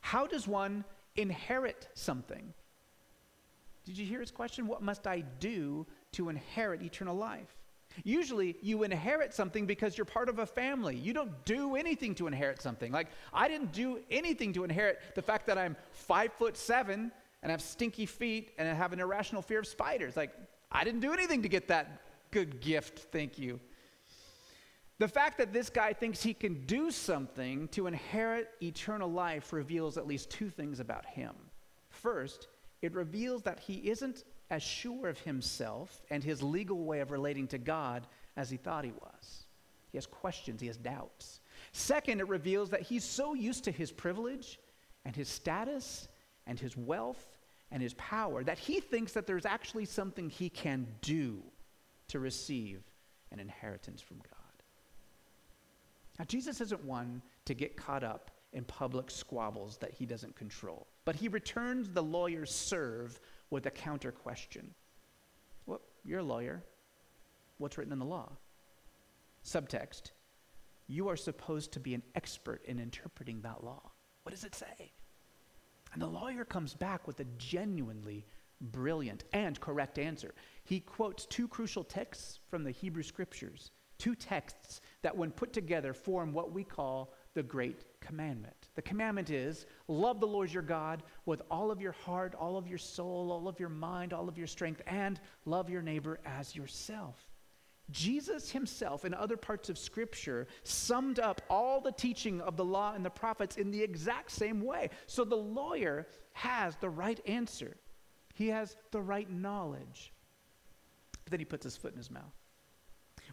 How 0.00 0.26
does 0.26 0.46
one 0.46 0.84
inherit 1.16 1.88
something? 1.94 2.52
Did 3.84 3.98
you 3.98 4.06
hear 4.06 4.20
his 4.20 4.30
question? 4.30 4.66
What 4.66 4.82
must 4.82 5.06
I 5.06 5.20
do 5.40 5.86
to 6.12 6.28
inherit 6.28 6.82
eternal 6.82 7.16
life? 7.16 7.54
Usually, 8.02 8.56
you 8.60 8.82
inherit 8.82 9.32
something 9.32 9.66
because 9.66 9.96
you're 9.96 10.04
part 10.04 10.28
of 10.28 10.40
a 10.40 10.46
family. 10.46 10.96
You 10.96 11.12
don't 11.12 11.44
do 11.44 11.76
anything 11.76 12.14
to 12.16 12.26
inherit 12.26 12.60
something. 12.60 12.90
Like, 12.90 13.08
I 13.32 13.46
didn't 13.46 13.72
do 13.72 14.00
anything 14.10 14.52
to 14.54 14.64
inherit 14.64 15.00
the 15.14 15.22
fact 15.22 15.46
that 15.46 15.58
I'm 15.58 15.76
five 15.92 16.32
foot 16.32 16.56
seven 16.56 17.12
and 17.42 17.50
have 17.50 17.62
stinky 17.62 18.06
feet 18.06 18.52
and 18.58 18.68
I 18.68 18.72
have 18.72 18.92
an 18.92 19.00
irrational 19.00 19.42
fear 19.42 19.60
of 19.60 19.66
spiders. 19.66 20.16
Like, 20.16 20.32
I 20.72 20.82
didn't 20.82 21.00
do 21.00 21.12
anything 21.12 21.42
to 21.42 21.48
get 21.48 21.68
that 21.68 22.00
good 22.32 22.60
gift. 22.60 23.06
Thank 23.12 23.38
you. 23.38 23.60
The 24.98 25.08
fact 25.08 25.38
that 25.38 25.52
this 25.52 25.70
guy 25.70 25.92
thinks 25.92 26.22
he 26.22 26.34
can 26.34 26.64
do 26.66 26.90
something 26.90 27.68
to 27.68 27.88
inherit 27.88 28.50
eternal 28.62 29.10
life 29.10 29.52
reveals 29.52 29.98
at 29.98 30.06
least 30.06 30.30
two 30.30 30.48
things 30.48 30.78
about 30.78 31.04
him. 31.04 31.34
First, 31.88 32.48
it 32.80 32.94
reveals 32.94 33.42
that 33.42 33.58
he 33.58 33.90
isn't 33.90 34.24
as 34.50 34.62
sure 34.62 35.08
of 35.08 35.18
himself 35.18 36.02
and 36.10 36.22
his 36.22 36.42
legal 36.42 36.84
way 36.84 37.00
of 37.00 37.10
relating 37.10 37.48
to 37.48 37.58
God 37.58 38.06
as 38.36 38.50
he 38.50 38.56
thought 38.56 38.84
he 38.84 38.92
was. 38.92 39.46
He 39.90 39.96
has 39.96 40.06
questions, 40.06 40.60
he 40.60 40.66
has 40.68 40.76
doubts. 40.76 41.40
Second, 41.72 42.20
it 42.20 42.28
reveals 42.28 42.70
that 42.70 42.82
he's 42.82 43.04
so 43.04 43.34
used 43.34 43.64
to 43.64 43.72
his 43.72 43.90
privilege 43.90 44.58
and 45.04 45.14
his 45.14 45.28
status 45.28 46.08
and 46.46 46.58
his 46.58 46.76
wealth 46.76 47.38
and 47.70 47.82
his 47.82 47.94
power 47.94 48.44
that 48.44 48.58
he 48.58 48.80
thinks 48.80 49.12
that 49.12 49.26
there's 49.26 49.46
actually 49.46 49.84
something 49.84 50.30
he 50.30 50.48
can 50.48 50.86
do 51.00 51.42
to 52.08 52.20
receive 52.20 52.82
an 53.32 53.40
inheritance 53.40 54.00
from 54.00 54.18
God. 54.18 54.33
Now, 56.18 56.24
Jesus 56.24 56.60
isn't 56.60 56.84
one 56.84 57.22
to 57.44 57.54
get 57.54 57.76
caught 57.76 58.04
up 58.04 58.30
in 58.52 58.64
public 58.64 59.10
squabbles 59.10 59.78
that 59.78 59.92
he 59.92 60.06
doesn't 60.06 60.36
control, 60.36 60.86
but 61.04 61.16
he 61.16 61.28
returns 61.28 61.88
the 61.88 62.02
lawyer's 62.02 62.54
serve 62.54 63.20
with 63.50 63.66
a 63.66 63.70
counter 63.70 64.12
question. 64.12 64.72
Well, 65.66 65.80
you're 66.04 66.20
a 66.20 66.24
lawyer. 66.24 66.62
What's 67.58 67.78
written 67.78 67.92
in 67.92 67.98
the 67.98 68.04
law? 68.04 68.30
Subtext 69.44 70.12
You 70.86 71.08
are 71.08 71.16
supposed 71.16 71.72
to 71.72 71.80
be 71.80 71.94
an 71.94 72.02
expert 72.14 72.64
in 72.64 72.78
interpreting 72.78 73.40
that 73.42 73.64
law. 73.64 73.90
What 74.22 74.32
does 74.32 74.44
it 74.44 74.54
say? 74.54 74.92
And 75.92 76.02
the 76.02 76.06
lawyer 76.06 76.44
comes 76.44 76.74
back 76.74 77.06
with 77.06 77.20
a 77.20 77.26
genuinely 77.38 78.26
brilliant 78.60 79.24
and 79.32 79.60
correct 79.60 79.98
answer. 79.98 80.34
He 80.64 80.80
quotes 80.80 81.26
two 81.26 81.48
crucial 81.48 81.84
texts 81.84 82.40
from 82.48 82.64
the 82.64 82.70
Hebrew 82.70 83.02
scriptures, 83.02 83.70
two 83.98 84.14
texts 84.14 84.80
that, 85.04 85.16
when 85.16 85.30
put 85.30 85.52
together, 85.52 85.94
form 85.94 86.32
what 86.32 86.52
we 86.52 86.64
call 86.64 87.12
the 87.34 87.42
Great 87.42 87.84
commandment. 88.00 88.54
The 88.74 88.82
commandment 88.82 89.30
is 89.30 89.66
love 89.86 90.18
the 90.18 90.26
Lord 90.26 90.52
your 90.52 90.62
God 90.62 91.02
with 91.26 91.42
all 91.50 91.70
of 91.70 91.80
your 91.80 91.92
heart, 91.92 92.34
all 92.34 92.56
of 92.56 92.66
your 92.66 92.78
soul, 92.78 93.30
all 93.30 93.46
of 93.46 93.60
your 93.60 93.68
mind, 93.68 94.12
all 94.12 94.28
of 94.28 94.38
your 94.38 94.46
strength, 94.46 94.82
and 94.86 95.20
love 95.44 95.70
your 95.70 95.82
neighbor 95.82 96.20
as 96.24 96.56
yourself. 96.56 97.28
Jesus 97.90 98.50
himself, 98.50 99.04
in 99.04 99.12
other 99.12 99.36
parts 99.36 99.68
of 99.68 99.76
Scripture, 99.76 100.46
summed 100.62 101.18
up 101.18 101.42
all 101.50 101.80
the 101.80 101.92
teaching 101.92 102.40
of 102.40 102.56
the 102.56 102.64
law 102.64 102.94
and 102.94 103.04
the 103.04 103.10
prophets 103.10 103.56
in 103.56 103.70
the 103.70 103.82
exact 103.82 104.30
same 104.30 104.62
way. 104.62 104.88
So 105.06 105.24
the 105.24 105.36
lawyer 105.36 106.06
has 106.32 106.76
the 106.76 106.88
right 106.88 107.20
answer, 107.26 107.76
he 108.34 108.48
has 108.48 108.76
the 108.90 109.02
right 109.02 109.30
knowledge. 109.30 110.12
But 111.24 111.30
then 111.30 111.40
he 111.40 111.44
puts 111.44 111.64
his 111.64 111.76
foot 111.76 111.92
in 111.92 111.98
his 111.98 112.10
mouth. 112.10 112.34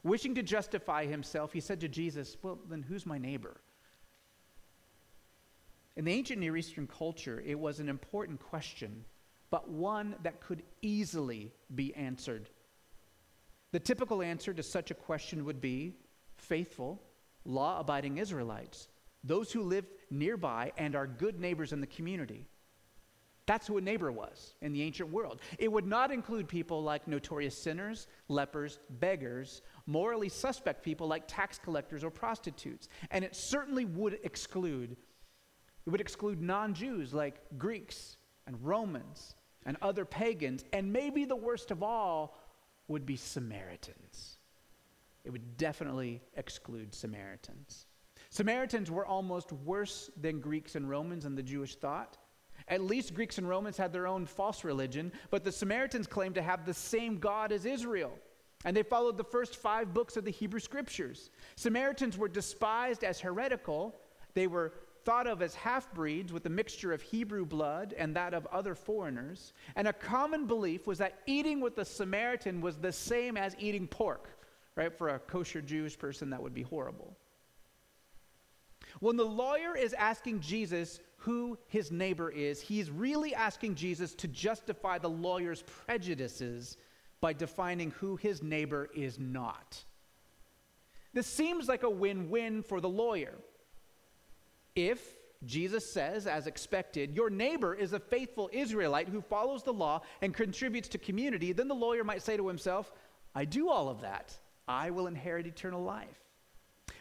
Wishing 0.03 0.35
to 0.35 0.43
justify 0.43 1.05
himself, 1.05 1.53
he 1.53 1.59
said 1.59 1.79
to 1.81 1.87
Jesus, 1.87 2.37
Well, 2.41 2.59
then 2.69 2.81
who's 2.81 3.05
my 3.05 3.17
neighbor? 3.17 3.61
In 5.95 6.05
the 6.05 6.13
ancient 6.13 6.39
Near 6.39 6.57
Eastern 6.57 6.87
culture, 6.87 7.43
it 7.45 7.59
was 7.59 7.79
an 7.79 7.89
important 7.89 8.39
question, 8.39 9.03
but 9.49 9.69
one 9.69 10.15
that 10.23 10.41
could 10.41 10.63
easily 10.81 11.51
be 11.75 11.93
answered. 11.95 12.49
The 13.71 13.79
typical 13.79 14.21
answer 14.21 14.53
to 14.53 14.63
such 14.63 14.91
a 14.91 14.95
question 14.95 15.45
would 15.45 15.61
be 15.61 15.95
faithful, 16.37 17.01
law 17.45 17.79
abiding 17.79 18.17
Israelites, 18.17 18.87
those 19.23 19.51
who 19.51 19.63
live 19.63 19.85
nearby 20.09 20.71
and 20.77 20.95
are 20.95 21.07
good 21.07 21.39
neighbors 21.39 21.73
in 21.73 21.81
the 21.81 21.87
community. 21.87 22.47
That's 23.45 23.67
who 23.67 23.77
a 23.77 23.81
neighbor 23.81 24.11
was 24.11 24.55
in 24.61 24.71
the 24.71 24.81
ancient 24.81 25.09
world. 25.09 25.41
It 25.57 25.71
would 25.71 25.85
not 25.85 26.11
include 26.11 26.47
people 26.47 26.83
like 26.83 27.07
notorious 27.07 27.57
sinners, 27.57 28.07
lepers, 28.29 28.79
beggars, 28.89 29.61
morally 29.91 30.29
suspect 30.29 30.83
people 30.83 31.07
like 31.07 31.23
tax 31.27 31.59
collectors 31.59 32.03
or 32.03 32.09
prostitutes. 32.09 32.87
And 33.11 33.25
it 33.25 33.35
certainly 33.35 33.85
would 33.85 34.19
exclude 34.23 34.95
it 35.85 35.89
would 35.89 36.01
exclude 36.01 36.41
non 36.41 36.73
Jews 36.73 37.13
like 37.13 37.41
Greeks 37.57 38.17
and 38.45 38.55
Romans 38.63 39.35
and 39.65 39.77
other 39.81 40.05
pagans. 40.05 40.63
And 40.73 40.93
maybe 40.93 41.25
the 41.25 41.35
worst 41.35 41.71
of 41.71 41.83
all 41.83 42.37
would 42.87 43.05
be 43.05 43.15
Samaritans. 43.15 44.37
It 45.23 45.31
would 45.31 45.57
definitely 45.57 46.21
exclude 46.35 46.93
Samaritans. 46.93 47.85
Samaritans 48.29 48.89
were 48.89 49.05
almost 49.05 49.51
worse 49.51 50.09
than 50.19 50.39
Greeks 50.39 50.75
and 50.75 50.89
Romans 50.89 51.25
in 51.25 51.35
the 51.35 51.43
Jewish 51.43 51.75
thought. 51.75 52.17
At 52.67 52.81
least 52.81 53.13
Greeks 53.13 53.37
and 53.37 53.49
Romans 53.49 53.77
had 53.77 53.91
their 53.91 54.07
own 54.07 54.25
false 54.25 54.63
religion, 54.63 55.11
but 55.29 55.43
the 55.43 55.51
Samaritans 55.51 56.07
claimed 56.07 56.35
to 56.35 56.41
have 56.41 56.65
the 56.65 56.73
same 56.73 57.17
God 57.17 57.51
as 57.51 57.65
Israel. 57.65 58.13
And 58.63 58.75
they 58.75 58.83
followed 58.83 59.17
the 59.17 59.23
first 59.23 59.55
five 59.55 59.93
books 59.93 60.17
of 60.17 60.25
the 60.25 60.31
Hebrew 60.31 60.59
Scriptures. 60.59 61.31
Samaritans 61.55 62.17
were 62.17 62.27
despised 62.27 63.03
as 63.03 63.19
heretical. 63.19 63.95
They 64.33 64.47
were 64.47 64.73
thought 65.03 65.25
of 65.27 65.41
as 65.41 65.55
half 65.55 65.91
breeds 65.93 66.31
with 66.31 66.45
a 66.45 66.49
mixture 66.49 66.93
of 66.93 67.01
Hebrew 67.01 67.45
blood 67.45 67.95
and 67.97 68.15
that 68.15 68.33
of 68.33 68.45
other 68.47 68.75
foreigners. 68.75 69.53
And 69.75 69.87
a 69.87 69.93
common 69.93 70.45
belief 70.45 70.85
was 70.85 70.99
that 70.99 71.19
eating 71.25 71.59
with 71.59 71.77
a 71.79 71.85
Samaritan 71.85 72.61
was 72.61 72.77
the 72.77 72.91
same 72.91 73.35
as 73.35 73.55
eating 73.57 73.87
pork, 73.87 74.29
right? 74.75 74.95
For 74.95 75.09
a 75.09 75.19
kosher 75.19 75.61
Jewish 75.61 75.97
person, 75.97 76.29
that 76.29 76.41
would 76.41 76.53
be 76.53 76.61
horrible. 76.61 77.15
When 78.99 79.15
the 79.15 79.25
lawyer 79.25 79.75
is 79.75 79.93
asking 79.93 80.41
Jesus 80.41 80.99
who 81.17 81.57
his 81.67 81.91
neighbor 81.91 82.29
is, 82.29 82.61
he's 82.61 82.91
really 82.91 83.33
asking 83.33 83.75
Jesus 83.75 84.13
to 84.15 84.27
justify 84.27 84.97
the 84.97 85.09
lawyer's 85.09 85.63
prejudices 85.63 86.77
by 87.21 87.33
defining 87.33 87.91
who 87.91 88.15
his 88.15 88.41
neighbor 88.41 88.89
is 88.93 89.19
not. 89.19 89.83
This 91.13 91.27
seems 91.27 91.67
like 91.67 91.83
a 91.83 91.89
win 91.89 92.29
win 92.29 92.63
for 92.63 92.81
the 92.81 92.89
lawyer. 92.89 93.37
If 94.75 94.99
Jesus 95.45 95.93
says, 95.93 96.27
as 96.27 96.47
expected, 96.47 97.15
your 97.15 97.29
neighbor 97.29 97.73
is 97.73 97.93
a 97.93 97.99
faithful 97.99 98.49
Israelite 98.53 99.09
who 99.09 99.21
follows 99.21 99.63
the 99.63 99.73
law 99.73 100.01
and 100.21 100.33
contributes 100.33 100.87
to 100.89 100.97
community, 100.97 101.51
then 101.51 101.67
the 101.67 101.75
lawyer 101.75 102.03
might 102.03 102.21
say 102.21 102.37
to 102.37 102.47
himself, 102.47 102.91
I 103.33 103.45
do 103.45 103.69
all 103.69 103.89
of 103.89 104.01
that. 104.01 104.37
I 104.67 104.91
will 104.91 105.07
inherit 105.07 105.47
eternal 105.47 105.83
life. 105.83 106.21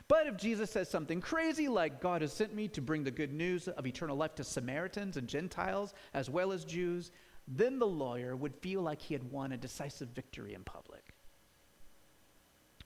But 0.08 0.26
if 0.26 0.36
Jesus 0.36 0.70
says 0.70 0.88
something 0.88 1.20
crazy 1.20 1.68
like, 1.68 2.00
God 2.00 2.22
has 2.22 2.32
sent 2.32 2.54
me 2.54 2.66
to 2.68 2.82
bring 2.82 3.04
the 3.04 3.10
good 3.10 3.32
news 3.32 3.68
of 3.68 3.86
eternal 3.86 4.16
life 4.16 4.34
to 4.36 4.44
Samaritans 4.44 5.16
and 5.16 5.28
Gentiles 5.28 5.94
as 6.14 6.28
well 6.28 6.50
as 6.50 6.64
Jews, 6.64 7.12
then 7.50 7.80
the 7.80 7.86
lawyer 7.86 8.36
would 8.36 8.54
feel 8.54 8.80
like 8.80 9.02
he 9.02 9.12
had 9.12 9.30
won 9.30 9.52
a 9.52 9.56
decisive 9.56 10.08
victory 10.10 10.54
in 10.54 10.62
public. 10.62 11.02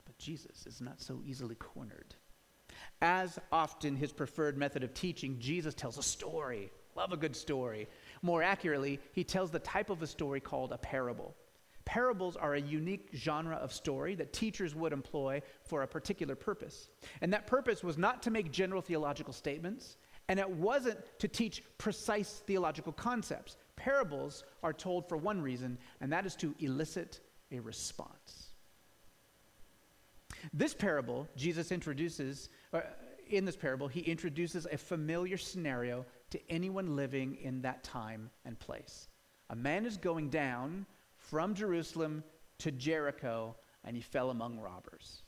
But 0.07 0.19
Jesus 0.19 0.67
is 0.67 0.81
not 0.81 1.01
so 1.03 1.21
easily 1.27 1.55
cornered. 1.55 2.15
As 3.03 3.39
often 3.53 3.95
his 3.95 4.13
preferred 4.13 4.57
method 4.57 4.83
of 4.83 4.95
teaching, 4.95 5.39
Jesus 5.39 5.75
tells 5.75 5.99
a 5.99 6.03
story. 6.03 6.71
Love 6.97 7.13
a 7.13 7.17
good 7.17 7.37
story. 7.37 7.89
More 8.23 8.43
accurately, 8.43 9.01
he 9.13 9.23
tells 9.23 9.51
the 9.51 9.59
type 9.59 9.91
of 9.91 10.03
a 10.03 10.07
story 10.07 10.41
called 10.41 10.73
a 10.73 10.79
parable. 10.79 11.35
Parables 11.85 12.35
are 12.37 12.55
a 12.55 12.61
unique 12.61 13.11
genre 13.15 13.57
of 13.57 13.71
story 13.73 14.15
that 14.15 14.33
teachers 14.33 14.75
would 14.75 14.95
employ 14.95 15.43
for 15.65 15.83
a 15.83 15.87
particular 15.87 16.35
purpose. 16.35 16.89
And 17.21 17.33
that 17.35 17.47
purpose 17.47 17.85
was 17.85 17.99
not 17.99 18.23
to 18.23 18.31
make 18.31 18.51
general 18.51 18.81
theological 18.81 19.35
statements, 19.35 19.99
and 20.29 20.41
it 20.41 20.49
wasn't 20.49 20.99
to 21.19 21.29
teach 21.29 21.63
precise 21.77 22.43
theological 22.47 22.93
concepts. 22.93 23.59
Parables 23.77 24.45
are 24.63 24.73
told 24.73 25.09
for 25.09 25.17
one 25.17 25.41
reason, 25.41 25.79
and 26.01 26.13
that 26.13 26.27
is 26.27 26.37
to 26.37 26.55
elicit 26.61 27.21
a 27.53 27.59
response. 27.61 28.51
This 30.53 30.75
parable, 30.75 31.27
Jesus 31.37 31.73
introduces 31.73 32.51
uh, 32.73 32.81
in 33.31 33.45
this 33.45 33.57
parable, 33.57 33.89
he 33.89 34.01
introduces 34.01 34.67
a 34.71 34.77
familiar 34.77 35.37
scenario 35.37 36.05
to 36.31 36.41
anyone 36.51 36.97
living 36.97 37.37
in 37.43 37.63
that 37.63 37.83
time 37.83 38.31
and 38.45 38.59
place. 38.59 39.09
A 39.51 39.57
man 39.57 39.87
is 39.87 39.97
going 39.97 40.31
down 40.31 40.87
from 41.17 41.55
Jerusalem 41.55 42.23
to 42.59 42.71
Jericho, 42.71 43.57
and 43.85 43.97
he 43.97 44.03
fell 44.03 44.31
among 44.31 44.59
robbers. 44.59 45.23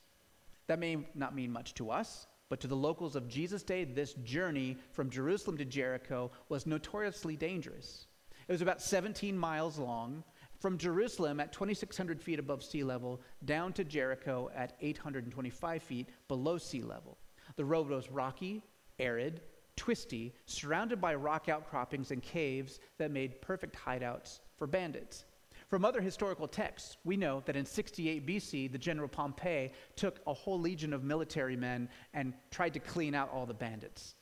That 0.67 0.79
may 0.79 1.07
not 1.15 1.35
mean 1.35 1.51
much 1.51 1.75
to 1.75 1.91
us, 1.91 2.27
but 2.49 2.61
to 2.61 2.67
the 2.67 2.77
locals 2.77 3.17
of 3.17 3.29
Jesus' 3.29 3.63
day, 3.63 3.85
this 3.85 4.15
journey 4.25 4.77
from 4.93 5.11
Jerusalem 5.11 5.59
to 5.59 5.65
Jericho 5.65 6.31
was 6.49 6.67
notoriously 6.67 7.37
dangerous. 7.37 8.07
It 8.49 8.53
was 8.53 8.63
about 8.63 8.81
17 8.81 9.37
miles 9.37 9.79
long, 9.79 10.23
from 10.59 10.79
Jerusalem 10.79 11.41
at 11.41 11.53
2,600 11.53 12.23
feet 12.23 12.39
above 12.39 12.63
sea 12.63 12.83
level 12.83 13.21
down 13.45 13.73
to 13.75 13.85
Jericho 13.85 14.51
at 14.55 14.77
825 14.81 15.83
feet 15.83 16.09
below 16.29 16.59
sea 16.59 16.83
level. 16.83 17.19
The 17.57 17.65
road 17.65 17.89
was 17.89 18.11
rocky, 18.11 18.63
arid, 18.99 19.43
twisty, 19.77 20.35
surrounded 20.47 21.01
by 21.01 21.15
rock 21.15 21.49
outcroppings 21.49 22.11
and 22.11 22.23
caves 22.23 22.81
that 22.99 23.11
made 23.11 23.41
perfect 23.43 23.77
hideouts 23.77 24.41
for 24.57 24.67
bandits. 24.67 25.25
From 25.69 25.85
other 25.85 26.01
historical 26.01 26.47
texts, 26.47 26.97
we 27.05 27.17
know 27.17 27.43
that 27.45 27.57
in 27.57 27.67
68 27.67 28.27
BC, 28.27 28.71
the 28.71 28.79
general 28.79 29.09
Pompey 29.09 29.73
took 29.97 30.21
a 30.27 30.33
whole 30.33 30.61
legion 30.61 30.93
of 30.93 31.03
military 31.03 31.57
men 31.57 31.89
and 32.15 32.33
tried 32.51 32.75
to 32.75 32.81
clean 32.81 33.15
out 33.15 33.31
all 33.33 33.47
the 33.47 33.55
bandits. 33.55 34.15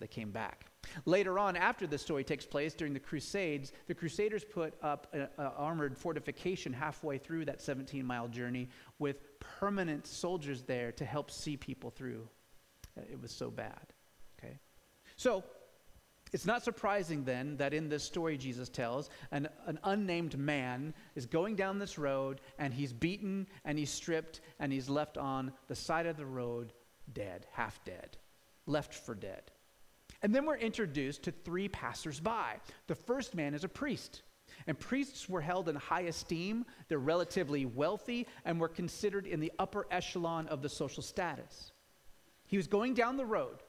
They 0.00 0.08
came 0.08 0.32
back. 0.32 0.69
Later 1.04 1.38
on, 1.38 1.56
after 1.56 1.86
this 1.86 2.02
story 2.02 2.24
takes 2.24 2.44
place 2.44 2.74
during 2.74 2.92
the 2.92 3.00
Crusades, 3.00 3.72
the 3.86 3.94
Crusaders 3.94 4.44
put 4.44 4.74
up 4.82 5.06
an 5.12 5.28
armored 5.38 5.96
fortification 5.96 6.72
halfway 6.72 7.18
through 7.18 7.44
that 7.44 7.62
17 7.62 8.04
mile 8.04 8.28
journey 8.28 8.68
with 8.98 9.38
permanent 9.38 10.06
soldiers 10.06 10.62
there 10.62 10.90
to 10.92 11.04
help 11.04 11.30
see 11.30 11.56
people 11.56 11.90
through 11.90 12.28
uh, 12.96 13.02
it 13.10 13.20
was 13.20 13.30
so 13.30 13.50
bad. 13.50 13.92
Okay? 14.38 14.58
So, 15.16 15.44
it's 16.32 16.46
not 16.46 16.62
surprising 16.62 17.24
then 17.24 17.56
that 17.56 17.74
in 17.74 17.88
this 17.88 18.04
story 18.04 18.38
Jesus 18.38 18.68
tells, 18.68 19.10
an, 19.32 19.48
an 19.66 19.80
unnamed 19.82 20.38
man 20.38 20.94
is 21.16 21.26
going 21.26 21.56
down 21.56 21.80
this 21.80 21.98
road 21.98 22.40
and 22.58 22.72
he's 22.72 22.92
beaten 22.92 23.48
and 23.64 23.76
he's 23.76 23.90
stripped 23.90 24.40
and 24.60 24.72
he's 24.72 24.88
left 24.88 25.18
on 25.18 25.52
the 25.66 25.74
side 25.74 26.06
of 26.06 26.16
the 26.16 26.26
road 26.26 26.72
dead, 27.12 27.46
half 27.52 27.82
dead, 27.84 28.16
left 28.66 28.94
for 28.94 29.16
dead. 29.16 29.50
And 30.22 30.34
then 30.34 30.44
we're 30.44 30.56
introduced 30.56 31.22
to 31.24 31.30
three 31.30 31.68
passersby. 31.68 32.60
The 32.86 32.94
first 32.94 33.34
man 33.34 33.54
is 33.54 33.64
a 33.64 33.68
priest. 33.68 34.22
And 34.66 34.78
priests 34.78 35.28
were 35.28 35.40
held 35.40 35.68
in 35.68 35.76
high 35.76 36.02
esteem, 36.02 36.66
they're 36.88 36.98
relatively 36.98 37.64
wealthy, 37.64 38.26
and 38.44 38.60
were 38.60 38.68
considered 38.68 39.26
in 39.26 39.40
the 39.40 39.52
upper 39.58 39.86
echelon 39.90 40.46
of 40.48 40.60
the 40.60 40.68
social 40.68 41.02
status. 41.02 41.72
He 42.46 42.56
was 42.56 42.66
going 42.66 42.94
down 42.94 43.16
the 43.16 43.24
road. 43.24 43.62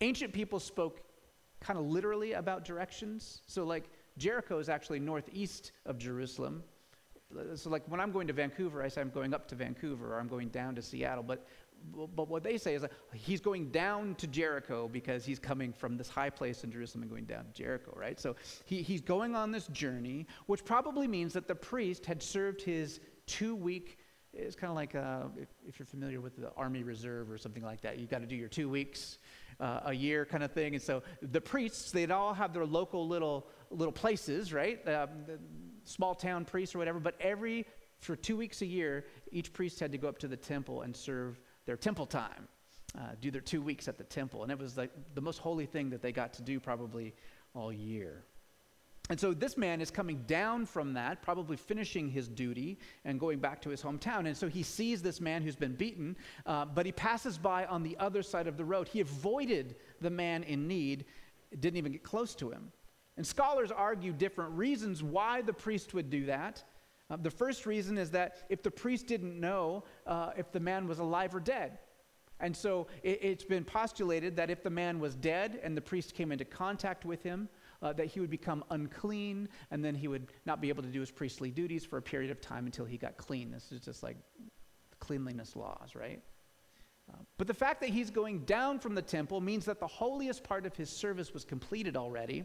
Ancient 0.00 0.32
people 0.32 0.60
spoke 0.60 1.02
kind 1.60 1.78
of 1.78 1.86
literally 1.86 2.32
about 2.32 2.64
directions. 2.64 3.42
So, 3.46 3.64
like, 3.64 3.84
Jericho 4.16 4.58
is 4.58 4.68
actually 4.68 5.00
northeast 5.00 5.72
of 5.86 5.98
Jerusalem. 5.98 6.62
So, 7.54 7.68
like, 7.68 7.82
when 7.88 8.00
I'm 8.00 8.10
going 8.10 8.26
to 8.28 8.32
Vancouver, 8.32 8.82
I 8.82 8.88
say 8.88 9.00
I'm 9.02 9.10
going 9.10 9.34
up 9.34 9.46
to 9.48 9.54
Vancouver 9.54 10.14
or 10.14 10.18
I'm 10.18 10.28
going 10.28 10.48
down 10.48 10.74
to 10.76 10.82
Seattle. 10.82 11.22
But, 11.22 11.46
but 12.14 12.28
what 12.28 12.42
they 12.42 12.58
say 12.58 12.74
is 12.74 12.82
like, 12.82 12.92
he's 13.12 13.40
going 13.40 13.70
down 13.70 14.14
to 14.16 14.26
Jericho 14.26 14.88
because 14.88 15.24
he's 15.24 15.38
coming 15.38 15.72
from 15.72 15.96
this 15.96 16.08
high 16.08 16.30
place 16.30 16.64
in 16.64 16.70
Jerusalem 16.70 17.02
and 17.02 17.10
going 17.10 17.24
down 17.24 17.44
to 17.46 17.52
Jericho, 17.52 17.92
right? 17.96 18.20
So, 18.20 18.36
he, 18.64 18.82
he's 18.82 19.00
going 19.00 19.34
on 19.34 19.50
this 19.50 19.66
journey, 19.68 20.26
which 20.46 20.64
probably 20.64 21.08
means 21.08 21.32
that 21.32 21.48
the 21.48 21.54
priest 21.54 22.06
had 22.06 22.22
served 22.22 22.62
his 22.62 23.00
two 23.26 23.54
week 23.54 23.98
it's 24.32 24.54
kind 24.54 24.70
of 24.70 24.76
like 24.76 24.94
uh, 24.94 25.22
if, 25.36 25.48
if, 25.66 25.78
you're 25.78 25.86
familiar 25.86 26.20
with 26.20 26.36
the 26.36 26.52
Army 26.54 26.82
Reserve 26.82 27.30
or 27.30 27.38
something 27.38 27.62
like 27.62 27.80
that. 27.80 27.98
You've 27.98 28.10
got 28.10 28.20
to 28.20 28.26
do 28.26 28.36
your 28.36 28.48
two 28.48 28.68
weeks 28.68 29.18
uh, 29.60 29.80
a 29.86 29.92
year 29.92 30.24
kind 30.24 30.44
of 30.44 30.52
thing. 30.52 30.74
And 30.74 30.82
so 30.82 31.02
the 31.22 31.40
priests, 31.40 31.90
they'd 31.90 32.10
all 32.10 32.34
have 32.34 32.52
their 32.52 32.66
local 32.66 33.06
little, 33.08 33.48
little 33.70 33.92
places, 33.92 34.52
right? 34.52 34.86
Um, 34.88 35.08
small 35.84 36.14
town 36.14 36.44
priests 36.44 36.74
or 36.74 36.78
whatever. 36.78 37.00
But 37.00 37.14
every, 37.20 37.66
for 37.98 38.16
two 38.16 38.36
weeks 38.36 38.62
a 38.62 38.66
year, 38.66 39.06
each 39.32 39.52
priest 39.52 39.80
had 39.80 39.92
to 39.92 39.98
go 39.98 40.08
up 40.08 40.18
to 40.18 40.28
the 40.28 40.36
temple 40.36 40.82
and 40.82 40.94
serve 40.94 41.40
their 41.68 41.76
temple 41.76 42.06
time, 42.06 42.48
uh, 42.96 43.10
do 43.20 43.30
their 43.30 43.42
two 43.42 43.60
weeks 43.60 43.88
at 43.88 43.98
the 43.98 44.04
temple. 44.04 44.42
And 44.42 44.50
it 44.50 44.58
was 44.58 44.78
like 44.78 44.90
the 45.14 45.20
most 45.20 45.36
holy 45.36 45.66
thing 45.66 45.90
that 45.90 46.00
they 46.00 46.12
got 46.12 46.32
to 46.32 46.42
do 46.42 46.58
probably 46.58 47.14
all 47.52 47.70
year. 47.70 48.24
And 49.10 49.20
so 49.20 49.34
this 49.34 49.58
man 49.58 49.82
is 49.82 49.90
coming 49.90 50.24
down 50.26 50.64
from 50.64 50.94
that, 50.94 51.20
probably 51.20 51.58
finishing 51.58 52.08
his 52.08 52.26
duty 52.26 52.78
and 53.04 53.20
going 53.20 53.38
back 53.38 53.60
to 53.62 53.68
his 53.68 53.82
hometown. 53.82 54.26
And 54.26 54.34
so 54.34 54.48
he 54.48 54.62
sees 54.62 55.02
this 55.02 55.20
man 55.20 55.42
who's 55.42 55.56
been 55.56 55.74
beaten, 55.74 56.16
uh, 56.46 56.64
but 56.64 56.86
he 56.86 56.92
passes 56.92 57.36
by 57.36 57.66
on 57.66 57.82
the 57.82 57.98
other 57.98 58.22
side 58.22 58.46
of 58.46 58.56
the 58.56 58.64
road. 58.64 58.88
He 58.88 59.00
avoided 59.00 59.76
the 60.00 60.10
man 60.10 60.44
in 60.44 60.66
need, 60.66 61.04
didn't 61.60 61.76
even 61.76 61.92
get 61.92 62.02
close 62.02 62.34
to 62.36 62.48
him. 62.48 62.72
And 63.18 63.26
scholars 63.26 63.70
argue 63.70 64.14
different 64.14 64.52
reasons 64.52 65.02
why 65.02 65.42
the 65.42 65.52
priest 65.52 65.92
would 65.92 66.08
do 66.08 66.24
that. 66.26 66.64
Uh, 67.10 67.16
the 67.16 67.30
first 67.30 67.66
reason 67.66 67.96
is 67.96 68.10
that 68.10 68.36
if 68.48 68.62
the 68.62 68.70
priest 68.70 69.06
didn't 69.06 69.38
know 69.38 69.84
uh, 70.06 70.30
if 70.36 70.52
the 70.52 70.60
man 70.60 70.86
was 70.86 70.98
alive 70.98 71.34
or 71.34 71.40
dead, 71.40 71.78
and 72.40 72.56
so 72.56 72.86
it, 73.02 73.18
it's 73.22 73.44
been 73.44 73.64
postulated 73.64 74.36
that 74.36 74.50
if 74.50 74.62
the 74.62 74.70
man 74.70 75.00
was 75.00 75.14
dead 75.14 75.60
and 75.62 75.76
the 75.76 75.80
priest 75.80 76.14
came 76.14 76.30
into 76.32 76.44
contact 76.44 77.04
with 77.04 77.22
him, 77.22 77.48
uh, 77.82 77.92
that 77.92 78.06
he 78.06 78.20
would 78.20 78.30
become 78.30 78.64
unclean 78.70 79.48
and 79.70 79.84
then 79.84 79.94
he 79.94 80.08
would 80.08 80.28
not 80.46 80.60
be 80.60 80.68
able 80.68 80.82
to 80.82 80.88
do 80.88 81.00
his 81.00 81.10
priestly 81.10 81.50
duties 81.50 81.84
for 81.84 81.96
a 81.96 82.02
period 82.02 82.30
of 82.30 82.40
time 82.40 82.66
until 82.66 82.84
he 82.84 82.96
got 82.96 83.16
clean. 83.16 83.50
This 83.50 83.72
is 83.72 83.80
just 83.80 84.02
like 84.02 84.16
cleanliness 84.98 85.56
laws, 85.56 85.94
right? 85.94 86.22
But 87.36 87.46
the 87.46 87.54
fact 87.54 87.80
that 87.80 87.90
he's 87.90 88.10
going 88.10 88.40
down 88.40 88.78
from 88.78 88.94
the 88.94 89.02
temple 89.02 89.40
means 89.40 89.64
that 89.66 89.80
the 89.80 89.86
holiest 89.86 90.42
part 90.42 90.66
of 90.66 90.74
his 90.74 90.90
service 90.90 91.32
was 91.32 91.44
completed 91.44 91.96
already. 91.96 92.44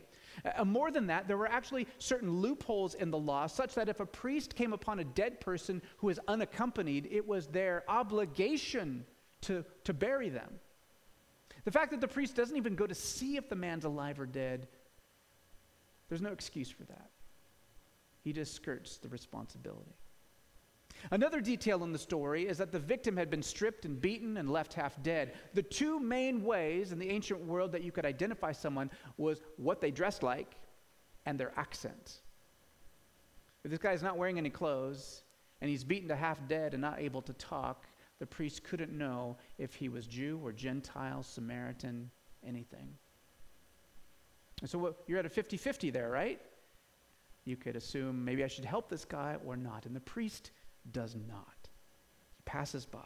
More 0.65 0.91
than 0.91 1.07
that, 1.07 1.27
there 1.27 1.37
were 1.37 1.49
actually 1.49 1.87
certain 1.97 2.41
loopholes 2.41 2.93
in 2.93 3.09
the 3.09 3.17
law, 3.17 3.47
such 3.47 3.73
that 3.75 3.89
if 3.89 3.99
a 3.99 4.05
priest 4.05 4.55
came 4.55 4.73
upon 4.73 4.99
a 4.99 5.03
dead 5.03 5.41
person 5.41 5.81
who 5.97 6.09
is 6.09 6.19
unaccompanied, 6.27 7.07
it 7.11 7.27
was 7.27 7.47
their 7.47 7.83
obligation 7.87 9.05
to, 9.41 9.65
to 9.83 9.93
bury 9.93 10.29
them. 10.29 10.51
The 11.65 11.71
fact 11.71 11.91
that 11.91 12.01
the 12.01 12.07
priest 12.07 12.35
doesn't 12.35 12.57
even 12.57 12.75
go 12.75 12.85
to 12.85 12.95
see 12.95 13.37
if 13.37 13.49
the 13.49 13.55
man's 13.55 13.85
alive 13.85 14.19
or 14.19 14.25
dead 14.25 14.67
there's 16.13 16.21
no 16.21 16.31
excuse 16.31 16.69
for 16.69 16.83
that. 16.83 17.09
He 18.23 18.33
just 18.33 18.53
skirts 18.53 18.97
the 18.97 19.09
responsibility. 19.09 19.95
Another 21.11 21.41
detail 21.41 21.83
in 21.83 21.91
the 21.91 21.97
story 21.97 22.47
is 22.47 22.57
that 22.57 22.71
the 22.71 22.79
victim 22.79 23.17
had 23.17 23.29
been 23.29 23.43
stripped 23.43 23.85
and 23.85 23.99
beaten 23.99 24.37
and 24.37 24.49
left 24.49 24.73
half 24.73 25.01
dead. 25.03 25.33
The 25.53 25.63
two 25.63 25.99
main 25.99 26.43
ways 26.43 26.91
in 26.91 26.99
the 26.99 27.09
ancient 27.09 27.41
world 27.41 27.71
that 27.73 27.83
you 27.83 27.91
could 27.91 28.05
identify 28.05 28.51
someone 28.51 28.89
was 29.17 29.41
what 29.57 29.81
they 29.81 29.91
dressed 29.91 30.23
like 30.23 30.55
and 31.25 31.39
their 31.39 31.51
accent. 31.57 32.21
If 33.63 33.71
this 33.71 33.79
guy's 33.79 34.03
not 34.03 34.17
wearing 34.17 34.37
any 34.37 34.49
clothes 34.49 35.23
and 35.61 35.69
he's 35.69 35.83
beaten 35.83 36.09
to 36.09 36.15
half 36.15 36.45
dead 36.47 36.73
and 36.73 36.81
not 36.81 36.99
able 36.99 37.21
to 37.23 37.33
talk, 37.33 37.85
the 38.19 38.25
priest 38.25 38.63
couldn't 38.63 38.91
know 38.91 39.37
if 39.57 39.73
he 39.73 39.89
was 39.89 40.07
Jew 40.07 40.39
or 40.43 40.51
Gentile, 40.51 41.23
Samaritan, 41.23 42.09
anything. 42.45 42.87
And 44.61 44.69
so 44.69 44.95
you're 45.07 45.19
at 45.19 45.25
a 45.25 45.29
50 45.29 45.57
50 45.57 45.89
there, 45.89 46.09
right? 46.09 46.39
You 47.45 47.57
could 47.57 47.75
assume 47.75 48.23
maybe 48.23 48.43
I 48.43 48.47
should 48.47 48.65
help 48.65 48.89
this 48.89 49.03
guy 49.03 49.35
or 49.45 49.57
not. 49.57 49.85
And 49.85 49.95
the 49.95 49.99
priest 49.99 50.51
does 50.91 51.15
not, 51.15 51.69
he 52.35 52.41
passes 52.45 52.85
by. 52.85 52.99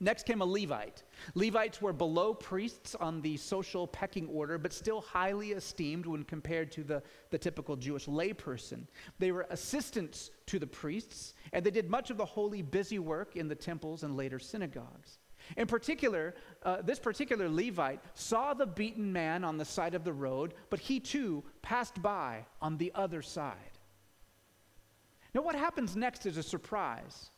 Next 0.00 0.26
came 0.26 0.40
a 0.40 0.44
Levite. 0.44 1.04
Levites 1.34 1.80
were 1.80 1.92
below 1.92 2.34
priests 2.34 2.94
on 2.96 3.22
the 3.22 3.36
social 3.36 3.86
pecking 3.86 4.26
order, 4.28 4.58
but 4.58 4.72
still 4.72 5.00
highly 5.00 5.52
esteemed 5.52 6.04
when 6.04 6.24
compared 6.24 6.72
to 6.72 6.82
the, 6.82 7.02
the 7.30 7.38
typical 7.38 7.76
Jewish 7.76 8.06
layperson. 8.06 8.86
They 9.18 9.30
were 9.30 9.46
assistants 9.50 10.30
to 10.46 10.58
the 10.58 10.66
priests, 10.66 11.34
and 11.52 11.64
they 11.64 11.70
did 11.70 11.88
much 11.88 12.10
of 12.10 12.16
the 12.16 12.24
holy, 12.24 12.60
busy 12.60 12.98
work 12.98 13.36
in 13.36 13.46
the 13.46 13.54
temples 13.54 14.02
and 14.02 14.16
later 14.16 14.38
synagogues. 14.38 15.18
In 15.56 15.66
particular, 15.66 16.34
uh, 16.62 16.82
this 16.82 16.98
particular 16.98 17.48
Levite 17.48 18.00
saw 18.14 18.54
the 18.54 18.66
beaten 18.66 19.12
man 19.12 19.44
on 19.44 19.58
the 19.58 19.64
side 19.64 19.94
of 19.94 20.02
the 20.02 20.12
road, 20.12 20.54
but 20.70 20.80
he 20.80 20.98
too 20.98 21.44
passed 21.62 22.00
by 22.02 22.44
on 22.60 22.78
the 22.78 22.90
other 22.94 23.22
side. 23.22 23.73
Now, 25.34 25.42
what 25.42 25.56
happens 25.56 25.96
next 25.96 26.26
is 26.26 26.36
a 26.36 26.42
surprise. 26.42 27.30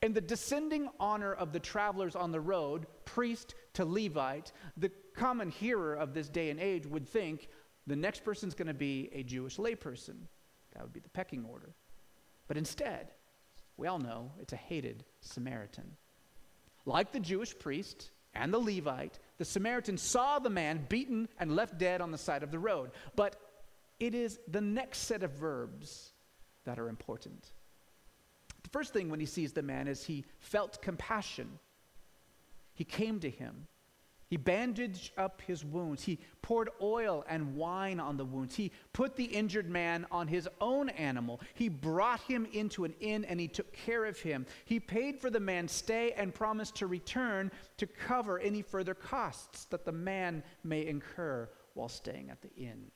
In 0.00 0.12
the 0.12 0.20
descending 0.20 0.88
honor 1.00 1.32
of 1.32 1.52
the 1.52 1.60
travelers 1.60 2.16
on 2.16 2.32
the 2.32 2.40
road, 2.40 2.86
priest 3.04 3.54
to 3.74 3.84
Levite, 3.84 4.52
the 4.76 4.90
common 5.14 5.50
hearer 5.50 5.94
of 5.94 6.14
this 6.14 6.28
day 6.28 6.50
and 6.50 6.60
age 6.60 6.86
would 6.86 7.08
think 7.08 7.48
the 7.86 7.96
next 7.96 8.24
person's 8.24 8.54
going 8.54 8.68
to 8.68 8.74
be 8.74 9.10
a 9.12 9.22
Jewish 9.22 9.56
layperson. 9.56 10.16
That 10.72 10.82
would 10.82 10.92
be 10.92 11.00
the 11.00 11.08
pecking 11.08 11.44
order. 11.44 11.74
But 12.46 12.56
instead, 12.56 13.12
we 13.76 13.86
all 13.88 13.98
know 13.98 14.32
it's 14.40 14.52
a 14.52 14.56
hated 14.56 15.04
Samaritan. 15.20 15.96
Like 16.84 17.12
the 17.12 17.20
Jewish 17.20 17.56
priest 17.58 18.10
and 18.34 18.52
the 18.52 18.58
Levite, 18.58 19.18
the 19.38 19.44
Samaritan 19.44 19.98
saw 19.98 20.38
the 20.38 20.50
man 20.50 20.86
beaten 20.88 21.28
and 21.38 21.54
left 21.54 21.78
dead 21.78 22.00
on 22.00 22.10
the 22.12 22.18
side 22.18 22.42
of 22.42 22.50
the 22.50 22.58
road. 22.58 22.90
But 23.14 23.36
it 24.00 24.14
is 24.14 24.38
the 24.48 24.60
next 24.60 24.98
set 25.00 25.22
of 25.22 25.32
verbs 25.32 26.11
that 26.64 26.78
are 26.78 26.88
important. 26.88 27.52
The 28.62 28.70
first 28.70 28.92
thing 28.92 29.10
when 29.10 29.20
he 29.20 29.26
sees 29.26 29.52
the 29.52 29.62
man 29.62 29.88
is 29.88 30.04
he 30.04 30.24
felt 30.38 30.80
compassion. 30.82 31.58
He 32.74 32.84
came 32.84 33.20
to 33.20 33.30
him. 33.30 33.66
He 34.32 34.38
bandaged 34.38 35.12
up 35.18 35.42
his 35.42 35.62
wounds. 35.62 36.04
He 36.04 36.18
poured 36.40 36.70
oil 36.80 37.22
and 37.28 37.54
wine 37.54 38.00
on 38.00 38.16
the 38.16 38.24
wounds. 38.24 38.54
He 38.54 38.72
put 38.94 39.14
the 39.14 39.26
injured 39.26 39.68
man 39.68 40.06
on 40.10 40.26
his 40.26 40.48
own 40.58 40.88
animal. 40.88 41.42
He 41.52 41.68
brought 41.68 42.22
him 42.22 42.46
into 42.50 42.86
an 42.86 42.94
inn 43.00 43.26
and 43.26 43.38
he 43.38 43.46
took 43.46 43.70
care 43.74 44.06
of 44.06 44.18
him. 44.18 44.46
He 44.64 44.80
paid 44.80 45.20
for 45.20 45.28
the 45.28 45.38
man's 45.38 45.72
stay 45.72 46.12
and 46.12 46.34
promised 46.34 46.76
to 46.76 46.86
return 46.86 47.50
to 47.76 47.86
cover 47.86 48.38
any 48.38 48.62
further 48.62 48.94
costs 48.94 49.66
that 49.66 49.84
the 49.84 49.92
man 49.92 50.42
may 50.64 50.86
incur 50.86 51.46
while 51.74 51.90
staying 51.90 52.30
at 52.30 52.40
the 52.40 52.54
inn. 52.56 52.90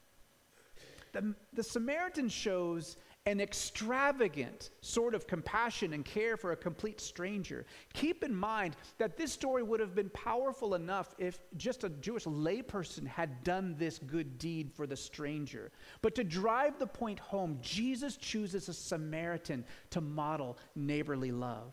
The, 1.17 1.35
the 1.55 1.63
Samaritan 1.63 2.29
shows 2.29 2.99
an 3.25 3.41
extravagant 3.41 4.69
sort 4.83 5.15
of 5.15 5.27
compassion 5.27 5.95
and 5.95 6.05
care 6.05 6.37
for 6.37 6.53
a 6.53 6.57
complete 6.57 7.01
stranger. 7.01 7.65
Keep 7.95 8.23
in 8.23 8.37
mind 8.37 8.77
that 8.99 9.17
this 9.17 9.33
story 9.33 9.63
would 9.63 9.81
have 9.81 9.95
been 9.95 10.11
powerful 10.11 10.75
enough 10.75 11.15
if 11.17 11.39
just 11.57 11.85
a 11.85 11.89
Jewish 11.89 12.25
layperson 12.25 13.07
had 13.07 13.43
done 13.45 13.77
this 13.79 13.99
good 13.99 14.39
deed 14.39 14.71
for 14.71 14.87
the 14.87 14.95
stranger. 14.95 15.73
But 16.03 16.15
to 16.17 16.23
drive 16.23 16.79
the 16.79 16.87
point 16.87 17.19
home, 17.19 17.61
Jesus 17.63 18.19
chooses 18.19 18.69
a 18.69 18.75
Samaritan 18.75 19.65
to 19.91 20.03
model 20.03 20.59
neighborly 20.75 21.33
love. 21.33 21.73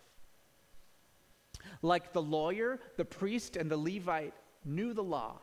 Like 1.82 2.14
the 2.14 2.22
lawyer, 2.22 2.80
the 2.96 3.06
priest, 3.06 3.58
and 3.58 3.70
the 3.70 3.78
Levite 3.78 4.34
knew 4.64 4.94
the 4.94 5.04
law 5.04 5.42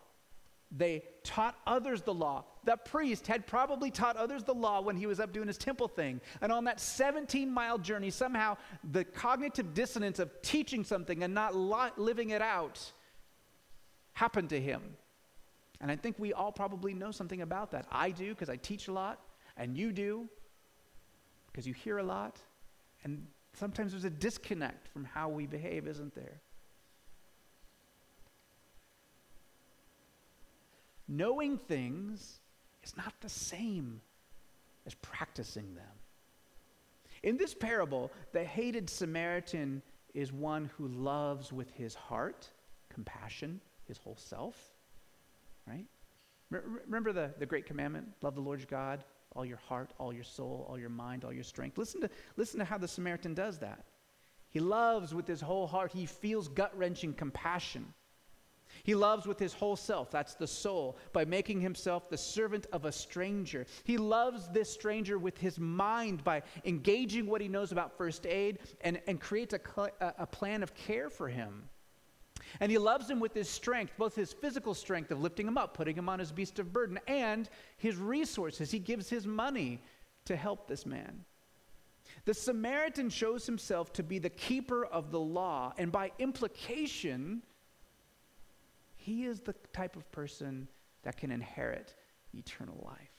they 0.70 1.02
taught 1.24 1.56
others 1.66 2.02
the 2.02 2.14
law. 2.14 2.44
The 2.64 2.76
priest 2.76 3.26
had 3.26 3.46
probably 3.46 3.90
taught 3.90 4.16
others 4.16 4.44
the 4.44 4.54
law 4.54 4.80
when 4.80 4.96
he 4.96 5.06
was 5.06 5.18
up 5.18 5.32
doing 5.32 5.48
his 5.48 5.58
temple 5.58 5.88
thing. 5.88 6.20
And 6.40 6.52
on 6.52 6.64
that 6.64 6.78
17 6.78 7.50
mile 7.50 7.78
journey, 7.78 8.10
somehow 8.10 8.56
the 8.92 9.04
cognitive 9.04 9.74
dissonance 9.74 10.18
of 10.18 10.30
teaching 10.42 10.84
something 10.84 11.22
and 11.22 11.34
not 11.34 11.56
living 11.98 12.30
it 12.30 12.42
out 12.42 12.92
happened 14.12 14.50
to 14.50 14.60
him. 14.60 14.82
And 15.80 15.90
I 15.90 15.96
think 15.96 16.16
we 16.18 16.32
all 16.32 16.52
probably 16.52 16.94
know 16.94 17.10
something 17.10 17.40
about 17.40 17.72
that. 17.72 17.86
I 17.90 18.10
do 18.10 18.28
because 18.30 18.50
I 18.50 18.56
teach 18.56 18.88
a 18.88 18.92
lot, 18.92 19.18
and 19.56 19.76
you 19.76 19.92
do 19.92 20.28
because 21.50 21.66
you 21.66 21.72
hear 21.72 21.98
a 21.98 22.02
lot. 22.02 22.38
And 23.02 23.26
sometimes 23.54 23.92
there's 23.92 24.04
a 24.04 24.10
disconnect 24.10 24.88
from 24.88 25.04
how 25.04 25.30
we 25.30 25.46
behave, 25.46 25.88
isn't 25.88 26.14
there? 26.14 26.40
Knowing 31.10 31.58
things 31.58 32.38
is 32.84 32.96
not 32.96 33.12
the 33.20 33.28
same 33.28 34.00
as 34.86 34.94
practicing 34.94 35.74
them. 35.74 35.84
In 37.24 37.36
this 37.36 37.52
parable, 37.52 38.12
the 38.32 38.44
hated 38.44 38.88
Samaritan 38.88 39.82
is 40.14 40.32
one 40.32 40.70
who 40.76 40.86
loves 40.86 41.52
with 41.52 41.68
his 41.72 41.96
heart, 41.96 42.48
compassion, 42.88 43.60
his 43.88 43.98
whole 43.98 44.16
self, 44.16 44.56
right? 45.66 45.84
Remember 46.50 47.12
the, 47.12 47.34
the 47.40 47.46
great 47.46 47.66
commandment 47.66 48.06
love 48.22 48.36
the 48.36 48.40
Lord 48.40 48.60
your 48.60 48.68
God, 48.70 49.02
all 49.34 49.44
your 49.44 49.58
heart, 49.58 49.90
all 49.98 50.12
your 50.12 50.24
soul, 50.24 50.64
all 50.68 50.78
your 50.78 50.90
mind, 50.90 51.24
all 51.24 51.32
your 51.32 51.44
strength. 51.44 51.76
Listen 51.76 52.00
to, 52.02 52.10
listen 52.36 52.60
to 52.60 52.64
how 52.64 52.78
the 52.78 52.88
Samaritan 52.88 53.34
does 53.34 53.58
that. 53.58 53.84
He 54.50 54.60
loves 54.60 55.12
with 55.12 55.26
his 55.26 55.40
whole 55.40 55.66
heart, 55.66 55.90
he 55.92 56.06
feels 56.06 56.46
gut 56.46 56.76
wrenching 56.78 57.14
compassion. 57.14 57.92
He 58.82 58.94
loves 58.94 59.26
with 59.26 59.38
his 59.38 59.52
whole 59.52 59.76
self, 59.76 60.10
that's 60.10 60.34
the 60.34 60.46
soul, 60.46 60.98
by 61.12 61.24
making 61.24 61.60
himself 61.60 62.08
the 62.08 62.18
servant 62.18 62.66
of 62.72 62.84
a 62.84 62.92
stranger. 62.92 63.66
He 63.84 63.98
loves 63.98 64.48
this 64.48 64.72
stranger 64.72 65.18
with 65.18 65.38
his 65.38 65.58
mind 65.58 66.24
by 66.24 66.42
engaging 66.64 67.26
what 67.26 67.40
he 67.40 67.48
knows 67.48 67.72
about 67.72 67.96
first 67.96 68.26
aid 68.26 68.58
and, 68.80 69.00
and 69.06 69.20
creates 69.20 69.54
a, 69.54 69.90
a 70.18 70.26
plan 70.26 70.62
of 70.62 70.74
care 70.74 71.10
for 71.10 71.28
him. 71.28 71.68
And 72.58 72.70
he 72.70 72.78
loves 72.78 73.08
him 73.08 73.20
with 73.20 73.34
his 73.34 73.48
strength, 73.48 73.92
both 73.96 74.16
his 74.16 74.32
physical 74.32 74.74
strength 74.74 75.10
of 75.10 75.20
lifting 75.20 75.46
him 75.46 75.58
up, 75.58 75.74
putting 75.74 75.96
him 75.96 76.08
on 76.08 76.18
his 76.18 76.32
beast 76.32 76.58
of 76.58 76.72
burden, 76.72 76.98
and 77.06 77.48
his 77.76 77.96
resources. 77.96 78.70
He 78.70 78.78
gives 78.78 79.08
his 79.08 79.26
money 79.26 79.80
to 80.24 80.36
help 80.36 80.66
this 80.66 80.86
man. 80.86 81.24
The 82.24 82.34
Samaritan 82.34 83.08
shows 83.08 83.46
himself 83.46 83.92
to 83.94 84.02
be 84.02 84.18
the 84.18 84.30
keeper 84.30 84.84
of 84.84 85.10
the 85.10 85.20
law, 85.20 85.72
and 85.78 85.92
by 85.92 86.12
implication, 86.18 87.42
he 89.00 89.24
is 89.24 89.40
the 89.40 89.54
type 89.72 89.96
of 89.96 90.10
person 90.12 90.68
that 91.02 91.16
can 91.16 91.30
inherit 91.30 91.94
eternal 92.34 92.82
life. 92.84 93.10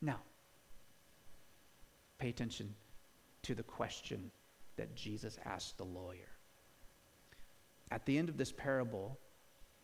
Now, 0.00 0.20
pay 2.18 2.30
attention 2.30 2.74
to 3.42 3.54
the 3.54 3.62
question 3.62 4.30
that 4.76 4.94
Jesus 4.96 5.38
asked 5.44 5.76
the 5.76 5.84
lawyer. 5.84 6.30
At 7.90 8.06
the 8.06 8.16
end 8.16 8.28
of 8.30 8.38
this 8.38 8.52
parable, 8.52 9.18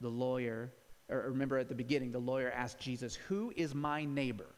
the 0.01 0.09
lawyer, 0.09 0.73
or 1.11 1.29
remember 1.29 1.59
at 1.59 1.69
the 1.69 1.75
beginning, 1.75 2.11
the 2.11 2.19
lawyer 2.19 2.51
asked 2.51 2.79
Jesus, 2.79 3.15
Who 3.15 3.53
is 3.55 3.75
my 3.75 4.05
neighbor? 4.05 4.49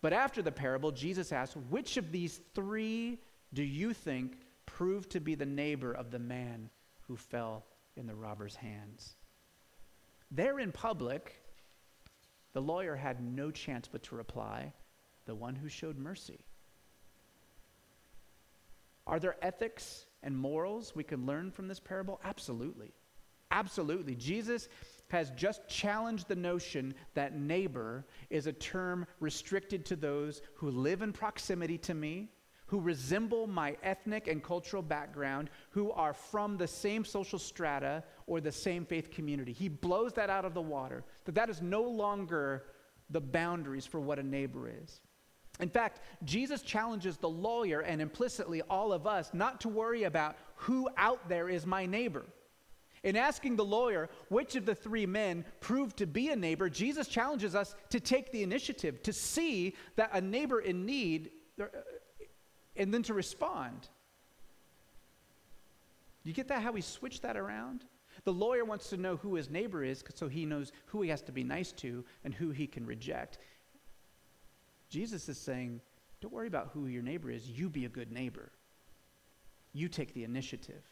But 0.00 0.14
after 0.14 0.40
the 0.40 0.52
parable, 0.52 0.90
Jesus 0.90 1.32
asked, 1.32 1.56
Which 1.68 1.98
of 1.98 2.10
these 2.10 2.40
three 2.54 3.20
do 3.52 3.62
you 3.62 3.92
think 3.92 4.38
proved 4.64 5.10
to 5.10 5.20
be 5.20 5.34
the 5.34 5.46
neighbor 5.46 5.92
of 5.92 6.10
the 6.10 6.18
man 6.18 6.70
who 7.06 7.16
fell 7.16 7.64
in 7.96 8.06
the 8.06 8.14
robber's 8.14 8.56
hands? 8.56 9.16
There 10.30 10.58
in 10.58 10.72
public, 10.72 11.34
the 12.52 12.62
lawyer 12.62 12.96
had 12.96 13.22
no 13.22 13.50
chance 13.50 13.88
but 13.90 14.02
to 14.04 14.16
reply, 14.16 14.72
The 15.26 15.34
one 15.34 15.54
who 15.54 15.68
showed 15.68 15.98
mercy. 15.98 16.44
Are 19.06 19.18
there 19.18 19.36
ethics 19.42 20.06
and 20.22 20.36
morals 20.36 20.94
we 20.94 21.04
can 21.04 21.26
learn 21.26 21.50
from 21.50 21.68
this 21.68 21.80
parable? 21.80 22.20
Absolutely. 22.24 22.92
Absolutely. 23.50 24.14
Jesus 24.14 24.68
has 25.08 25.30
just 25.32 25.66
challenged 25.68 26.26
the 26.26 26.34
notion 26.34 26.94
that 27.14 27.38
neighbor 27.38 28.04
is 28.30 28.46
a 28.46 28.52
term 28.52 29.06
restricted 29.20 29.84
to 29.86 29.96
those 29.96 30.40
who 30.54 30.70
live 30.70 31.02
in 31.02 31.12
proximity 31.12 31.78
to 31.78 31.94
me, 31.94 32.30
who 32.66 32.80
resemble 32.80 33.46
my 33.46 33.76
ethnic 33.82 34.26
and 34.26 34.42
cultural 34.42 34.82
background, 34.82 35.50
who 35.70 35.90
are 35.92 36.14
from 36.14 36.56
the 36.56 36.66
same 36.66 37.04
social 37.04 37.38
strata 37.38 38.02
or 38.26 38.40
the 38.40 38.52
same 38.52 38.84
faith 38.84 39.10
community. 39.10 39.52
He 39.52 39.68
blows 39.68 40.12
that 40.14 40.30
out 40.30 40.44
of 40.44 40.54
the 40.54 40.62
water, 40.62 41.04
that 41.24 41.34
that 41.34 41.50
is 41.50 41.60
no 41.60 41.82
longer 41.82 42.64
the 43.10 43.20
boundaries 43.20 43.86
for 43.86 44.00
what 44.00 44.18
a 44.18 44.22
neighbor 44.22 44.70
is. 44.82 45.00
In 45.60 45.68
fact, 45.68 46.00
Jesus 46.24 46.62
challenges 46.62 47.16
the 47.16 47.28
lawyer 47.28 47.80
and 47.80 48.00
implicitly 48.00 48.62
all 48.62 48.92
of 48.92 49.06
us 49.06 49.30
not 49.32 49.60
to 49.60 49.68
worry 49.68 50.04
about 50.04 50.36
who 50.56 50.88
out 50.96 51.28
there 51.28 51.48
is 51.48 51.64
my 51.66 51.86
neighbor. 51.86 52.24
In 53.04 53.16
asking 53.16 53.56
the 53.56 53.64
lawyer 53.64 54.08
which 54.30 54.56
of 54.56 54.64
the 54.64 54.74
three 54.74 55.04
men 55.04 55.44
proved 55.60 55.98
to 55.98 56.06
be 56.06 56.30
a 56.30 56.36
neighbor, 56.36 56.70
Jesus 56.70 57.06
challenges 57.06 57.54
us 57.54 57.76
to 57.90 58.00
take 58.00 58.32
the 58.32 58.42
initiative, 58.42 59.02
to 59.02 59.12
see 59.12 59.76
that 59.96 60.10
a 60.14 60.20
neighbor 60.20 60.60
in 60.60 60.86
need, 60.86 61.30
and 62.76 62.92
then 62.92 63.02
to 63.04 63.14
respond. 63.14 63.88
You 66.24 66.32
get 66.32 66.48
that, 66.48 66.62
how 66.62 66.72
we 66.72 66.80
switch 66.80 67.20
that 67.20 67.36
around? 67.36 67.84
The 68.24 68.32
lawyer 68.32 68.64
wants 68.64 68.88
to 68.90 68.96
know 68.96 69.16
who 69.16 69.34
his 69.34 69.50
neighbor 69.50 69.84
is 69.84 70.02
so 70.14 70.28
he 70.28 70.46
knows 70.46 70.72
who 70.86 71.02
he 71.02 71.10
has 71.10 71.22
to 71.22 71.32
be 71.32 71.44
nice 71.44 71.72
to 71.72 72.04
and 72.24 72.32
who 72.32 72.50
he 72.50 72.66
can 72.66 72.86
reject. 72.86 73.38
Jesus 74.88 75.28
is 75.28 75.36
saying, 75.36 75.80
don't 76.20 76.32
worry 76.32 76.46
about 76.46 76.70
who 76.72 76.86
your 76.86 77.02
neighbor 77.02 77.30
is. 77.30 77.48
You 77.48 77.68
be 77.68 77.84
a 77.84 77.88
good 77.88 78.10
neighbor. 78.10 78.50
You 79.72 79.88
take 79.88 80.14
the 80.14 80.24
initiative. 80.24 80.82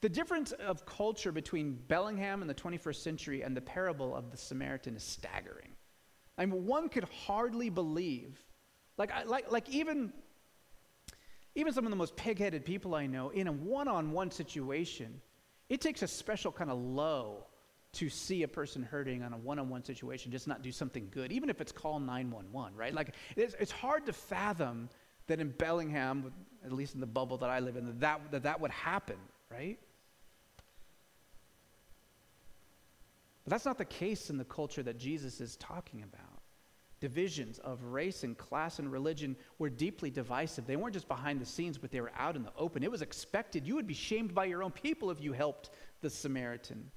The 0.00 0.08
difference 0.08 0.52
of 0.52 0.86
culture 0.86 1.32
between 1.32 1.78
Bellingham 1.88 2.42
in 2.42 2.48
the 2.48 2.54
21st 2.54 2.96
century 2.96 3.42
and 3.42 3.56
the 3.56 3.60
parable 3.60 4.14
of 4.14 4.30
the 4.30 4.36
Samaritan 4.36 4.96
is 4.96 5.02
staggering. 5.02 5.70
I 6.38 6.46
mean, 6.46 6.66
one 6.66 6.88
could 6.88 7.04
hardly 7.26 7.70
believe, 7.70 8.38
like, 8.98 9.10
like, 9.26 9.50
like 9.50 9.68
even, 9.68 10.12
even 11.54 11.72
some 11.72 11.84
of 11.84 11.90
the 11.90 11.96
most 11.96 12.16
pig-headed 12.16 12.64
people 12.64 12.94
I 12.94 13.06
know, 13.06 13.30
in 13.30 13.46
a 13.46 13.52
one-on-one 13.52 14.30
situation, 14.30 15.20
it 15.68 15.80
takes 15.80 16.02
a 16.02 16.08
special 16.08 16.52
kind 16.52 16.70
of 16.70 16.78
low 16.78 17.44
to 17.92 18.08
see 18.08 18.42
a 18.42 18.48
person 18.48 18.82
hurting 18.82 19.22
on 19.22 19.32
a 19.32 19.36
one-on-one 19.36 19.84
situation, 19.84 20.32
just 20.32 20.48
not 20.48 20.62
do 20.62 20.72
something 20.72 21.08
good, 21.12 21.30
even 21.30 21.48
if 21.48 21.60
it's 21.60 21.70
call 21.70 22.00
911, 22.00 22.76
right? 22.76 22.92
Like 22.92 23.14
it's, 23.36 23.54
it's 23.60 23.70
hard 23.70 24.04
to 24.06 24.12
fathom 24.12 24.88
that 25.28 25.40
in 25.40 25.50
Bellingham, 25.50 26.32
at 26.64 26.72
least 26.72 26.94
in 26.94 27.00
the 27.00 27.06
bubble 27.06 27.38
that 27.38 27.50
I 27.50 27.60
live 27.60 27.76
in, 27.76 27.86
that 27.86 28.00
that, 28.00 28.20
that, 28.32 28.42
that 28.42 28.60
would 28.60 28.72
happen, 28.72 29.16
right? 29.50 29.78
But 33.44 33.50
that's 33.50 33.64
not 33.64 33.78
the 33.78 33.84
case 33.84 34.28
in 34.28 34.38
the 34.38 34.44
culture 34.44 34.82
that 34.82 34.98
Jesus 34.98 35.40
is 35.40 35.56
talking 35.56 36.02
about. 36.02 36.23
Divisions 37.04 37.58
of 37.58 37.84
race 37.84 38.24
and 38.24 38.34
class 38.38 38.78
and 38.78 38.90
religion 38.90 39.36
were 39.58 39.68
deeply 39.68 40.08
divisive. 40.08 40.66
They 40.66 40.76
weren't 40.76 40.94
just 40.94 41.06
behind 41.06 41.38
the 41.38 41.44
scenes, 41.44 41.76
but 41.76 41.90
they 41.90 42.00
were 42.00 42.12
out 42.16 42.34
in 42.34 42.42
the 42.42 42.52
open. 42.56 42.82
It 42.82 42.90
was 42.90 43.02
expected. 43.02 43.66
You 43.66 43.74
would 43.74 43.86
be 43.86 43.92
shamed 43.92 44.34
by 44.34 44.46
your 44.46 44.62
own 44.62 44.70
people 44.70 45.10
if 45.10 45.20
you 45.20 45.34
helped 45.34 45.68
the 46.00 46.08
Samaritan. 46.08 46.90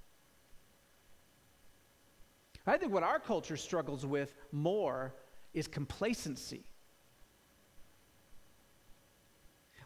I 2.65 2.77
think 2.77 2.93
what 2.93 3.03
our 3.03 3.19
culture 3.19 3.57
struggles 3.57 4.05
with 4.05 4.33
more 4.53 5.13
is 5.53 5.67
complacency. 5.67 6.63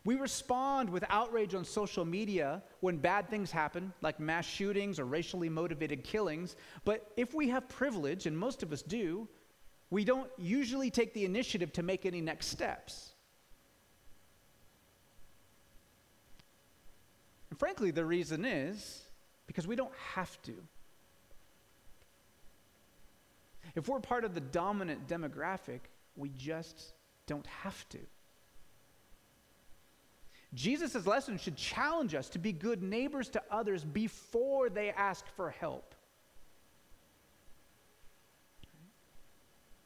We 0.04 0.18
respond 0.18 0.88
with 0.88 1.04
outrage 1.10 1.56
on 1.56 1.66
social 1.66 2.06
media 2.06 2.62
when 2.82 2.98
bad 2.98 3.28
things 3.28 3.50
happen, 3.50 3.92
like 4.02 4.20
mass 4.20 4.46
shootings 4.46 5.00
or 5.00 5.06
racially 5.06 5.50
motivated 5.50 6.04
killings. 6.04 6.58
But 6.86 7.12
if 7.18 7.34
we 7.34 7.50
have 7.50 7.68
privilege, 7.68 8.28
and 8.28 8.38
most 8.38 8.62
of 8.62 8.72
us 8.72 8.84
do, 8.84 9.28
we 9.92 10.06
don't 10.06 10.30
usually 10.38 10.90
take 10.90 11.14
the 11.14 11.26
initiative 11.26 11.74
to 11.74 11.84
make 11.84 12.06
any 12.06 12.22
next 12.22 12.48
steps. 12.48 13.12
And 17.50 17.60
frankly, 17.60 17.92
the 17.92 18.06
reason 18.06 18.46
is 18.46 19.04
because 19.46 19.68
we 19.68 19.76
don't 19.76 19.94
have 20.16 20.42
to. 20.44 20.54
If 23.76 23.90
we're 23.90 24.00
part 24.00 24.24
of 24.24 24.34
the 24.34 24.42
dominant 24.42 25.08
demographic, 25.08 25.82
we 26.16 26.30
just 26.30 26.94
don't 27.28 27.46
have 27.48 27.88
to. 27.90 28.00
Jesus' 30.54 31.06
lesson 31.06 31.38
should 31.38 31.56
challenge 31.56 32.16
us 32.16 32.30
to 32.30 32.40
be 32.40 32.52
good 32.52 32.82
neighbors 32.82 33.30
to 33.30 33.42
others 33.50 33.84
before 33.84 34.70
they 34.70 34.92
ask 34.92 35.26
for 35.36 35.50
help. 35.50 35.91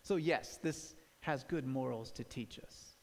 So, 0.06 0.18
yes, 0.18 0.60
this 0.62 0.94
has 1.22 1.44
good 1.44 1.66
morals 1.66 2.12
to 2.12 2.24
teach 2.24 2.60
us. 2.60 2.96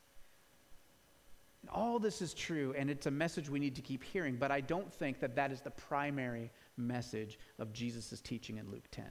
All 1.69 1.99
this 1.99 2.23
is 2.23 2.33
true, 2.33 2.73
and 2.79 2.89
it's 2.89 3.07
a 3.07 3.11
message 3.11 3.51
we 3.51 3.59
need 3.59 3.75
to 3.75 3.83
keep 3.83 4.05
hearing, 4.05 4.37
but 4.37 4.53
I 4.53 4.61
don't 4.61 4.93
think 4.93 5.19
that 5.19 5.35
that 5.35 5.51
is 5.51 5.61
the 5.61 5.73
primary 5.73 6.53
message 6.77 7.41
of 7.59 7.73
Jesus' 7.73 8.21
teaching 8.21 8.59
in 8.59 8.71
Luke 8.71 8.87
10. 8.93 9.05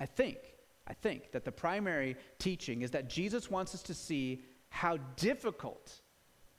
I 0.00 0.06
think 0.06 0.38
I 0.86 0.94
think 0.94 1.32
that 1.32 1.44
the 1.44 1.52
primary 1.52 2.16
teaching 2.38 2.80
is 2.80 2.90
that 2.92 3.10
Jesus 3.10 3.50
wants 3.50 3.74
us 3.74 3.82
to 3.82 3.94
see 3.94 4.42
how 4.70 4.96
difficult 5.16 6.00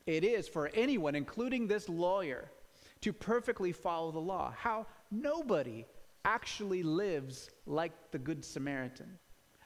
it 0.05 0.23
is 0.23 0.47
for 0.47 0.69
anyone, 0.75 1.15
including 1.15 1.67
this 1.67 1.89
lawyer, 1.89 2.51
to 3.01 3.11
perfectly 3.11 3.71
follow 3.71 4.11
the 4.11 4.19
law. 4.19 4.53
How 4.55 4.85
nobody 5.11 5.85
actually 6.23 6.83
lives 6.83 7.49
like 7.65 7.91
the 8.11 8.19
Good 8.19 8.45
Samaritan. 8.45 9.17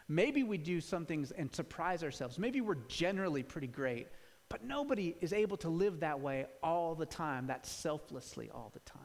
Maybe 0.09 0.43
we 0.43 0.57
do 0.57 0.79
some 0.79 1.05
things 1.05 1.31
and 1.31 1.53
surprise 1.53 2.03
ourselves. 2.03 2.39
Maybe 2.39 2.61
we're 2.61 2.75
generally 2.87 3.43
pretty 3.43 3.67
great, 3.67 4.07
but 4.49 4.63
nobody 4.63 5.15
is 5.19 5.33
able 5.33 5.57
to 5.57 5.69
live 5.69 5.99
that 5.99 6.19
way 6.19 6.45
all 6.63 6.95
the 6.95 7.05
time, 7.05 7.47
that 7.47 7.65
selflessly 7.65 8.49
all 8.53 8.71
the 8.73 8.79
time. 8.79 9.01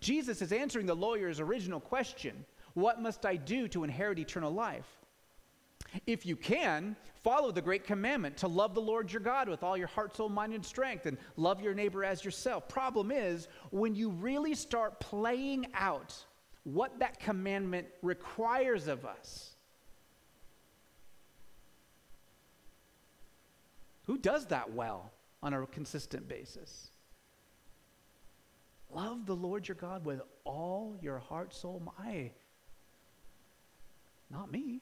Jesus 0.00 0.42
is 0.42 0.52
answering 0.52 0.86
the 0.86 0.94
lawyer's 0.94 1.40
original 1.40 1.80
question 1.80 2.44
what 2.74 3.02
must 3.02 3.26
I 3.26 3.34
do 3.34 3.66
to 3.68 3.82
inherit 3.82 4.18
eternal 4.18 4.52
life? 4.52 4.86
If 6.06 6.24
you 6.24 6.36
can, 6.36 6.94
follow 7.24 7.50
the 7.50 7.62
great 7.62 7.84
commandment 7.84 8.36
to 8.38 8.48
love 8.48 8.74
the 8.74 8.80
Lord 8.80 9.12
your 9.12 9.20
God 9.20 9.48
with 9.48 9.62
all 9.62 9.76
your 9.76 9.88
heart, 9.88 10.16
soul, 10.16 10.28
mind, 10.28 10.52
and 10.52 10.64
strength, 10.64 11.06
and 11.06 11.18
love 11.36 11.60
your 11.60 11.74
neighbor 11.74 12.04
as 12.04 12.24
yourself. 12.24 12.68
Problem 12.68 13.10
is, 13.10 13.48
when 13.70 13.94
you 13.94 14.10
really 14.10 14.54
start 14.54 15.00
playing 15.00 15.66
out 15.74 16.14
what 16.64 16.98
that 17.00 17.18
commandment 17.18 17.88
requires 18.02 18.86
of 18.86 19.04
us, 19.04 19.56
who 24.10 24.18
does 24.18 24.46
that 24.46 24.72
well 24.72 25.12
on 25.40 25.54
a 25.54 25.64
consistent 25.68 26.26
basis? 26.26 26.90
Love 28.92 29.24
the 29.24 29.36
Lord 29.36 29.68
your 29.68 29.76
God 29.76 30.04
with 30.04 30.20
all 30.42 30.96
your 31.00 31.20
heart, 31.20 31.54
soul, 31.54 31.80
mind. 31.96 32.30
Not 34.28 34.50
me. 34.50 34.80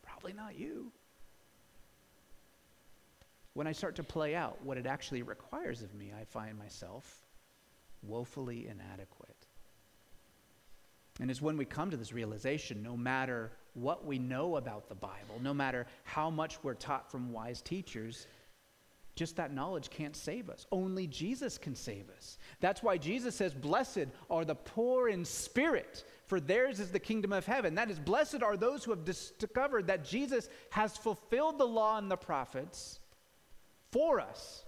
Probably 0.00 0.32
not 0.32 0.58
you. 0.58 0.90
When 3.52 3.66
I 3.66 3.72
start 3.72 3.94
to 3.96 4.02
play 4.02 4.34
out 4.34 4.56
what 4.64 4.78
it 4.78 4.86
actually 4.86 5.20
requires 5.20 5.82
of 5.82 5.94
me, 5.94 6.14
I 6.18 6.24
find 6.24 6.58
myself 6.58 7.26
woefully 8.02 8.68
inadequate. 8.68 9.46
And 11.20 11.30
it's 11.30 11.42
when 11.42 11.58
we 11.58 11.66
come 11.66 11.90
to 11.90 11.98
this 11.98 12.14
realization, 12.14 12.82
no 12.82 12.96
matter 12.96 13.52
what 13.74 14.04
we 14.04 14.18
know 14.18 14.56
about 14.56 14.88
the 14.88 14.94
Bible, 14.94 15.40
no 15.40 15.54
matter 15.54 15.86
how 16.04 16.30
much 16.30 16.62
we're 16.62 16.74
taught 16.74 17.10
from 17.10 17.32
wise 17.32 17.60
teachers, 17.62 18.26
just 19.16 19.36
that 19.36 19.52
knowledge 19.52 19.90
can't 19.90 20.16
save 20.16 20.48
us. 20.48 20.66
Only 20.72 21.06
Jesus 21.06 21.58
can 21.58 21.74
save 21.74 22.08
us. 22.16 22.38
That's 22.60 22.82
why 22.82 22.96
Jesus 22.96 23.34
says, 23.34 23.52
Blessed 23.52 24.06
are 24.30 24.44
the 24.44 24.54
poor 24.54 25.08
in 25.08 25.24
spirit, 25.24 26.04
for 26.26 26.40
theirs 26.40 26.80
is 26.80 26.90
the 26.90 26.98
kingdom 26.98 27.32
of 27.32 27.44
heaven. 27.44 27.74
That 27.74 27.90
is, 27.90 27.98
blessed 27.98 28.42
are 28.42 28.56
those 28.56 28.84
who 28.84 28.92
have 28.92 29.04
discovered 29.04 29.88
that 29.88 30.04
Jesus 30.04 30.48
has 30.70 30.96
fulfilled 30.96 31.58
the 31.58 31.66
law 31.66 31.98
and 31.98 32.10
the 32.10 32.16
prophets 32.16 33.00
for 33.92 34.20
us. 34.20 34.64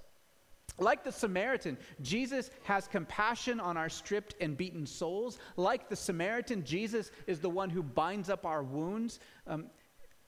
Like 0.79 1.05
the 1.05 1.13
Samaritan, 1.13 1.77
Jesus 2.01 2.51
has 2.65 2.89
compassion 2.89 3.61
on 3.61 3.77
our 3.77 3.89
stripped 3.89 4.35
and 4.41 4.57
beaten 4.57 4.87
souls. 4.87 5.39
Like 5.57 5.89
the 5.89 5.97
Samaritan, 5.97 6.65
Jesus 6.65 7.11
is 7.27 7.41
the 7.41 7.51
one 7.51 7.71
who 7.71 7.83
binds 7.83 8.31
up 8.31 8.47
our 8.47 8.63
wounds. 8.63 9.21
Um, 9.47 9.67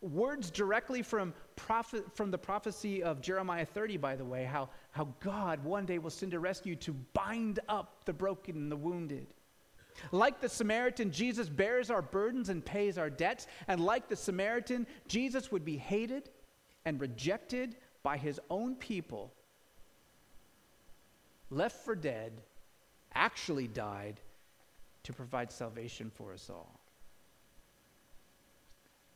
words 0.00 0.50
directly 0.50 1.02
from, 1.02 1.32
prophet, 1.56 2.04
from 2.14 2.30
the 2.30 2.38
prophecy 2.38 3.02
of 3.02 3.22
Jeremiah 3.22 3.64
30, 3.64 3.96
by 3.96 4.16
the 4.16 4.24
way, 4.24 4.44
how, 4.44 4.68
how 4.90 5.08
God 5.20 5.64
one 5.64 5.86
day 5.86 5.98
will 5.98 6.10
send 6.10 6.34
a 6.34 6.38
rescue 6.38 6.76
to 6.76 6.92
bind 7.14 7.60
up 7.68 8.04
the 8.04 8.12
broken 8.12 8.56
and 8.56 8.70
the 8.70 8.76
wounded. 8.76 9.26
Like 10.12 10.40
the 10.40 10.48
Samaritan, 10.48 11.10
Jesus 11.10 11.48
bears 11.48 11.90
our 11.90 12.02
burdens 12.02 12.48
and 12.48 12.64
pays 12.64 12.98
our 12.98 13.08
debts. 13.08 13.46
And 13.68 13.80
like 13.80 14.08
the 14.08 14.16
Samaritan, 14.16 14.86
Jesus 15.08 15.50
would 15.50 15.64
be 15.64 15.76
hated 15.76 16.30
and 16.84 17.00
rejected 17.00 17.76
by 18.02 18.18
his 18.18 18.38
own 18.50 18.74
people 18.74 19.32
left 21.50 21.84
for 21.84 21.94
dead, 21.94 22.40
actually 23.14 23.68
died 23.68 24.20
to 25.04 25.12
provide 25.12 25.52
salvation 25.52 26.10
for 26.14 26.32
us 26.32 26.50
all. 26.50 26.80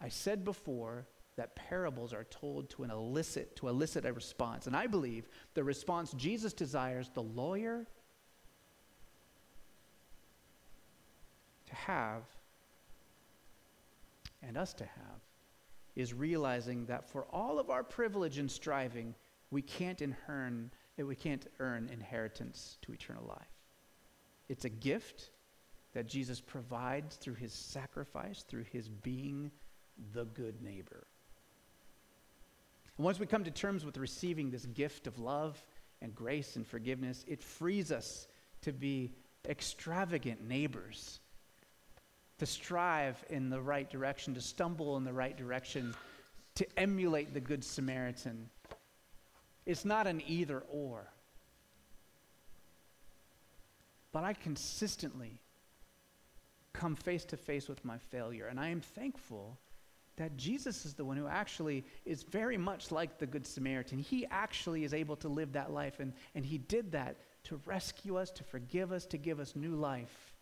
I 0.01 0.09
said 0.09 0.45
before 0.45 1.07
that 1.39 1.55
parables 1.55 2.13
are 2.13 2.25
told 2.25 2.69
to 2.69 2.83
elicit 2.91 3.55
to 3.55 3.69
elicit 3.69 4.05
a 4.05 4.13
response 4.13 4.67
and 4.67 4.77
i 4.77 4.89
believe 4.89 5.29
the 5.55 5.63
response 5.63 6.13
jesus 6.15 6.53
desires 6.53 7.11
the 7.15 7.23
lawyer 7.23 7.87
to 11.67 11.75
have 11.77 12.25
and 14.43 14.57
us 14.57 14.75
to 14.75 14.85
have 14.85 15.21
is 15.95 16.13
realizing 16.13 16.87
that 16.87 17.09
for 17.09 17.25
all 17.33 17.61
of 17.61 17.71
our 17.71 17.85
privilege 17.85 18.39
and 18.39 18.51
striving 18.51 19.15
we 19.53 19.63
can't 19.63 20.03
earn 20.29 20.71
that 20.99 21.07
we 21.07 21.15
can't 21.15 21.47
earn 21.61 21.89
inheritance 21.93 22.77
to 22.83 22.93
eternal 22.93 23.25
life. 23.27 23.47
It's 24.49 24.65
a 24.65 24.69
gift 24.69 25.31
that 25.95 26.09
Jesus 26.09 26.41
provides 26.41 27.15
through 27.17 27.35
his 27.35 27.53
sacrifice, 27.53 28.43
through 28.43 28.65
his 28.65 28.89
being 28.89 29.53
the 30.13 30.25
good 30.25 30.61
neighbor. 30.61 31.07
And 32.97 33.05
once 33.05 33.21
we 33.21 33.27
come 33.27 33.45
to 33.45 33.51
terms 33.53 33.85
with 33.85 33.97
receiving 33.97 34.51
this 34.51 34.67
gift 34.67 35.07
of 35.07 35.21
love 35.21 35.57
and 36.03 36.13
grace 36.17 36.57
and 36.57 36.67
forgiveness, 36.67 37.25
it 37.29 37.45
frees 37.45 37.93
us 37.93 38.27
to 38.63 38.73
be 38.73 39.13
extravagant 39.49 40.47
neighbors, 40.49 41.21
to 42.39 42.47
strive 42.47 43.25
in 43.31 43.51
the 43.51 43.61
right 43.61 43.89
direction, 43.89 44.35
to 44.35 44.41
stumble 44.41 44.97
in 44.97 45.05
the 45.05 45.13
right 45.13 45.37
direction, 45.37 45.95
to 46.57 46.67
emulate 46.77 47.35
the 47.35 47.41
Good 47.41 47.63
Samaritan 47.63 48.51
it's 49.69 49.85
not 49.85 50.07
an 50.07 50.23
either 50.27 50.65
or. 50.73 51.07
But 54.13 54.25
I 54.25 54.33
consistently 54.33 55.39
come 56.73 56.97
face 56.97 57.27
to 57.27 57.37
face 57.37 57.69
with 57.69 57.85
my 57.85 57.99
failure, 57.99 58.47
and 58.47 58.59
I 58.59 58.71
am 58.71 58.81
thankful 58.81 59.59
that 60.17 60.37
Jesus 60.39 60.87
is 60.87 60.95
the 60.95 61.05
one 61.05 61.19
who 61.19 61.29
actually 61.29 61.85
is 62.07 62.23
very 62.23 62.57
much 62.57 62.91
like 62.91 63.19
the 63.19 63.27
Good 63.27 63.47
Samaritan. 63.47 63.99
He 63.99 64.27
actually 64.31 64.85
is 64.85 64.95
able 64.95 65.17
to 65.17 65.29
live 65.29 65.53
that 65.53 65.71
life, 65.71 66.01
and, 66.01 66.15
and 66.35 66.47
He 66.47 66.57
did 66.57 66.91
that 66.93 67.17
to 67.45 67.61
rescue 67.67 68.17
us, 68.17 68.31
to 68.31 68.45
forgive 68.45 68.91
us, 68.91 69.05
to 69.07 69.19
give 69.19 69.39
us 69.39 69.55
new 69.55 69.77
life. 69.77 70.33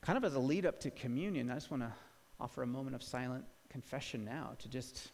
Kind 0.00 0.16
of 0.16 0.24
as 0.24 0.36
a 0.36 0.40
lead 0.40 0.64
up 0.64 0.78
to 0.80 0.92
communion, 0.92 1.50
I 1.50 1.54
just 1.54 1.72
want 1.72 1.82
to 1.82 1.92
offer 2.38 2.62
a 2.62 2.66
moment 2.66 2.94
of 2.94 3.02
silent 3.02 3.44
confession 3.68 4.24
now 4.24 4.52
to 4.60 4.68
just 4.68 5.10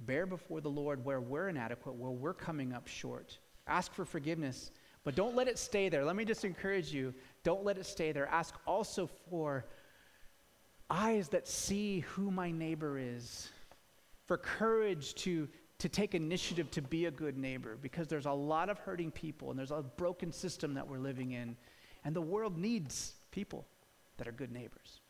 bear 0.00 0.26
before 0.26 0.60
the 0.60 0.68
Lord 0.68 1.04
where 1.04 1.20
we're 1.20 1.48
inadequate, 1.48 1.94
where 1.94 2.10
we're 2.10 2.34
coming 2.34 2.72
up 2.72 2.86
short. 2.86 3.38
Ask 3.66 3.92
for 3.94 4.04
forgiveness, 4.04 4.70
but 5.04 5.14
don't 5.14 5.34
let 5.34 5.48
it 5.48 5.58
stay 5.58 5.88
there. 5.88 6.04
Let 6.04 6.16
me 6.16 6.24
just 6.24 6.44
encourage 6.44 6.92
you 6.92 7.14
don't 7.42 7.64
let 7.64 7.78
it 7.78 7.86
stay 7.86 8.12
there. 8.12 8.26
Ask 8.26 8.54
also 8.66 9.08
for 9.30 9.64
eyes 10.90 11.28
that 11.30 11.48
see 11.48 12.00
who 12.00 12.30
my 12.30 12.50
neighbor 12.50 12.98
is, 12.98 13.48
for 14.26 14.36
courage 14.36 15.14
to, 15.14 15.48
to 15.78 15.88
take 15.88 16.14
initiative 16.14 16.70
to 16.72 16.82
be 16.82 17.06
a 17.06 17.10
good 17.10 17.36
neighbor, 17.36 17.76
because 17.80 18.06
there's 18.06 18.26
a 18.26 18.32
lot 18.32 18.68
of 18.68 18.78
hurting 18.78 19.10
people 19.10 19.50
and 19.50 19.58
there's 19.58 19.70
a 19.70 19.82
broken 19.96 20.32
system 20.32 20.74
that 20.74 20.86
we're 20.86 20.98
living 20.98 21.32
in, 21.32 21.56
and 22.04 22.14
the 22.14 22.20
world 22.20 22.56
needs 22.56 23.14
people 23.30 23.66
that 24.18 24.28
are 24.28 24.32
good 24.32 24.52
neighbors. 24.52 25.00